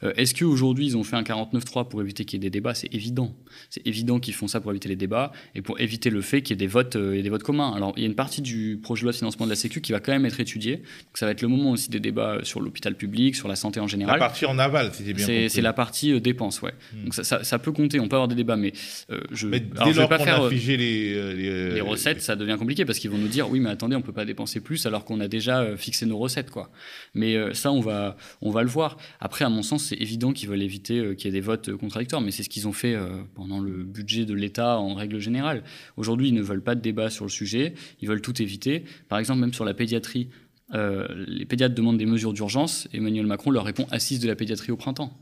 Euh, 0.02 0.12
est-ce 0.18 0.34
qu'aujourd'hui, 0.34 0.84
ils 0.84 0.96
ont 0.98 1.04
fait 1.04 1.16
un 1.16 1.22
49-3 1.22 1.88
pour 1.88 2.02
éviter 2.02 2.26
qu'il 2.26 2.38
y 2.38 2.40
ait 2.42 2.50
des 2.50 2.50
débats? 2.50 2.74
C'est 2.74 2.94
évident. 2.94 3.34
C'est 3.70 3.86
évident 3.86 4.20
qu'ils 4.20 4.34
font 4.34 4.46
ça 4.46 4.60
pour 4.60 4.72
éviter 4.72 4.90
les 4.90 4.96
débats 4.96 5.32
et 5.54 5.62
pour 5.62 5.80
éviter 5.80 6.10
le 6.10 6.20
fait 6.20 6.42
qu'il 6.42 6.54
y 6.54 6.58
ait 6.58 6.66
des 6.66 6.66
votes, 6.66 6.96
et 6.96 7.22
des 7.22 7.30
votes 7.30 7.44
communs. 7.44 7.72
Alors, 7.72 7.94
il 7.96 8.02
y 8.02 8.04
a 8.04 8.08
une 8.08 8.14
partie 8.14 8.42
du 8.42 8.78
projet 8.82 9.00
de 9.00 9.04
loi 9.06 9.12
de 9.12 9.16
financement 9.16 9.46
de 9.46 9.50
la 9.50 9.56
Sécu 9.56 9.80
qui 9.80 9.92
va 9.92 10.00
quand 10.00 10.12
même 10.12 10.26
être 10.26 10.40
étudiée. 10.40 10.76
Donc, 10.76 11.14
ça 11.14 11.24
va 11.24 11.32
être 11.32 11.40
le 11.40 11.48
moment 11.48 11.70
aussi 11.70 11.88
des 11.88 12.00
débats 12.00 12.40
sur 12.42 12.60
l'hôpital 12.60 12.94
public, 12.94 13.34
sur 13.34 13.48
la 13.48 13.56
santé 13.56 13.80
en 13.80 13.86
général. 13.86 14.16
La 14.16 14.18
partie 14.18 14.44
en 14.44 14.58
aval, 14.58 14.90
c'était 14.92 15.14
bien 15.14 15.29
C'est 15.48 15.60
la 15.60 15.72
partie 15.72 16.12
euh, 16.12 16.20
dépenses, 16.20 16.62
ouais. 16.62 16.74
Hmm. 16.92 17.04
Donc 17.04 17.14
ça, 17.14 17.44
ça, 17.44 17.58
peut 17.58 17.72
compter, 17.72 18.00
on 18.00 18.08
peut 18.08 18.16
avoir 18.16 18.28
des 18.28 18.34
débats, 18.34 18.56
mais 18.56 18.72
euh, 19.10 19.20
je. 19.30 19.46
Mais 19.46 19.60
dès 19.60 19.92
lors 19.92 20.08
qu'on 20.08 20.14
a 20.14 20.50
figé 20.50 20.76
les, 20.76 21.34
les, 21.34 21.70
les, 21.74 21.80
recettes, 21.80 22.22
ça 22.22 22.36
devient 22.36 22.56
compliqué 22.58 22.84
parce 22.84 22.98
qu'ils 22.98 23.10
vont 23.10 23.18
nous 23.18 23.28
dire 23.28 23.50
oui, 23.50 23.60
mais 23.60 23.70
attendez, 23.70 23.96
on 23.96 24.02
peut 24.02 24.12
pas 24.12 24.24
dépenser 24.24 24.60
plus 24.60 24.86
alors 24.86 25.04
qu'on 25.04 25.20
a 25.20 25.28
déjà 25.28 25.60
euh, 25.60 25.76
fixé 25.76 26.06
nos 26.06 26.18
recettes, 26.18 26.50
quoi. 26.50 26.70
Mais 27.14 27.36
ça, 27.54 27.72
on 27.72 27.80
va, 27.80 28.16
on 28.40 28.50
va 28.50 28.62
le 28.62 28.68
voir. 28.68 28.96
Après, 29.20 29.44
à 29.44 29.48
mon 29.48 29.62
sens, 29.62 29.84
c'est 29.84 29.96
évident 29.96 30.32
qu'ils 30.32 30.48
veulent 30.48 30.62
éviter 30.62 31.14
qu'il 31.16 31.26
y 31.26 31.28
ait 31.28 31.32
des 31.32 31.40
votes 31.40 31.74
contradictoires, 31.76 32.20
mais 32.20 32.30
c'est 32.30 32.42
ce 32.42 32.48
qu'ils 32.48 32.68
ont 32.68 32.72
fait 32.72 32.96
pendant 33.34 33.60
le 33.60 33.84
budget 33.84 34.24
de 34.24 34.34
l'État 34.34 34.78
en 34.78 34.94
règle 34.94 35.18
générale. 35.18 35.62
Aujourd'hui, 35.96 36.28
ils 36.28 36.34
ne 36.34 36.42
veulent 36.42 36.62
pas 36.62 36.74
de 36.74 36.80
débat 36.80 37.10
sur 37.10 37.24
le 37.24 37.30
sujet, 37.30 37.74
ils 38.00 38.08
veulent 38.08 38.22
tout 38.22 38.40
éviter. 38.40 38.84
Par 39.08 39.18
exemple, 39.18 39.40
même 39.40 39.54
sur 39.54 39.64
la 39.64 39.74
pédiatrie. 39.74 40.28
Les 40.72 41.46
pédiatres 41.46 41.74
demandent 41.74 41.98
des 41.98 42.06
mesures 42.06 42.32
d'urgence. 42.32 42.88
Emmanuel 42.92 43.26
Macron 43.26 43.50
leur 43.50 43.64
répond 43.64 43.86
assise 43.90 44.20
de 44.20 44.28
la 44.28 44.36
pédiatrie 44.36 44.72
au 44.72 44.76
printemps. 44.76 45.12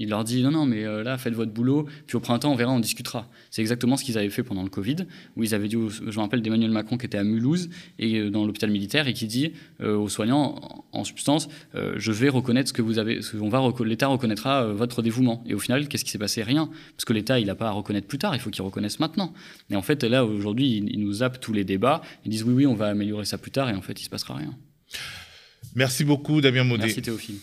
Il 0.00 0.10
leur 0.10 0.22
dit 0.22 0.42
non, 0.42 0.52
non, 0.52 0.64
mais 0.64 0.84
euh, 0.84 1.02
là, 1.02 1.18
faites 1.18 1.34
votre 1.34 1.50
boulot, 1.50 1.86
puis 2.06 2.16
au 2.16 2.20
printemps, 2.20 2.52
on 2.52 2.54
verra, 2.54 2.72
on 2.72 2.78
discutera. 2.78 3.28
C'est 3.50 3.62
exactement 3.62 3.96
ce 3.96 4.04
qu'ils 4.04 4.16
avaient 4.16 4.30
fait 4.30 4.44
pendant 4.44 4.62
le 4.62 4.68
Covid, 4.68 4.96
où 5.36 5.42
ils 5.42 5.54
avaient 5.54 5.66
dit, 5.66 5.76
je 5.76 6.16
me 6.16 6.20
rappelle 6.20 6.40
d'Emmanuel 6.40 6.70
Macron 6.70 6.96
qui 6.98 7.06
était 7.06 7.18
à 7.18 7.24
Mulhouse, 7.24 7.68
et 7.98 8.18
euh, 8.18 8.30
dans 8.30 8.46
l'hôpital 8.46 8.70
militaire, 8.70 9.08
et 9.08 9.12
qui 9.12 9.26
dit 9.26 9.52
euh, 9.80 9.96
aux 9.96 10.08
soignants, 10.08 10.84
en, 10.92 11.04
substance, 11.04 11.48
je 11.74 12.12
vais 12.12 12.28
reconnaître 12.28 12.68
ce 12.68 12.72
que 12.72 12.82
vous 12.82 12.98
avez, 12.98 13.20
l'État 13.84 14.08
reconnaîtra 14.08 14.66
votre 14.66 15.00
dévouement. 15.00 15.42
Et 15.46 15.54
au 15.54 15.58
final, 15.58 15.88
qu'est-ce 15.88 16.04
qui 16.04 16.10
s'est 16.10 16.18
passé? 16.18 16.42
Rien, 16.42 16.68
parce 16.96 17.04
que 17.04 17.12
l'État, 17.12 17.40
il 17.40 17.46
n'a 17.46 17.54
pas 17.54 17.68
à 17.68 17.70
reconnaître 17.70 18.06
plus 18.06 18.18
tard, 18.18 18.34
il 18.34 18.40
faut 18.40 18.50
qu'il 18.50 18.62
reconnaisse 18.62 19.00
maintenant. 19.00 19.32
Et 19.70 19.76
en 19.76 19.82
fait, 19.82 20.04
là, 20.04 20.24
aujourd'hui, 20.24 20.76
ils, 20.76 21.00
nous 21.00 21.12
zappent 21.14 21.40
tous 21.40 21.52
les 21.52 21.64
débats, 21.64 22.02
ils 22.24 22.30
disent 22.30 22.42
oui, 22.44 22.54
oui, 22.54 22.66
on 22.66 22.74
va 22.74 22.88
améliorer 22.88 23.24
ça 23.24 23.38
plus 23.38 23.50
tard, 23.50 23.70
et 23.70 23.74
en 23.74 23.82
fait, 23.82 24.00
il 24.00 24.04
se 24.04 24.10
passera 24.10 24.34
rien. 24.34 24.54
Merci 25.74 26.04
beaucoup, 26.04 26.40
Damien 26.40 26.64
Maudet. 26.64 26.84
Merci 26.84 27.02
Théophile. 27.02 27.36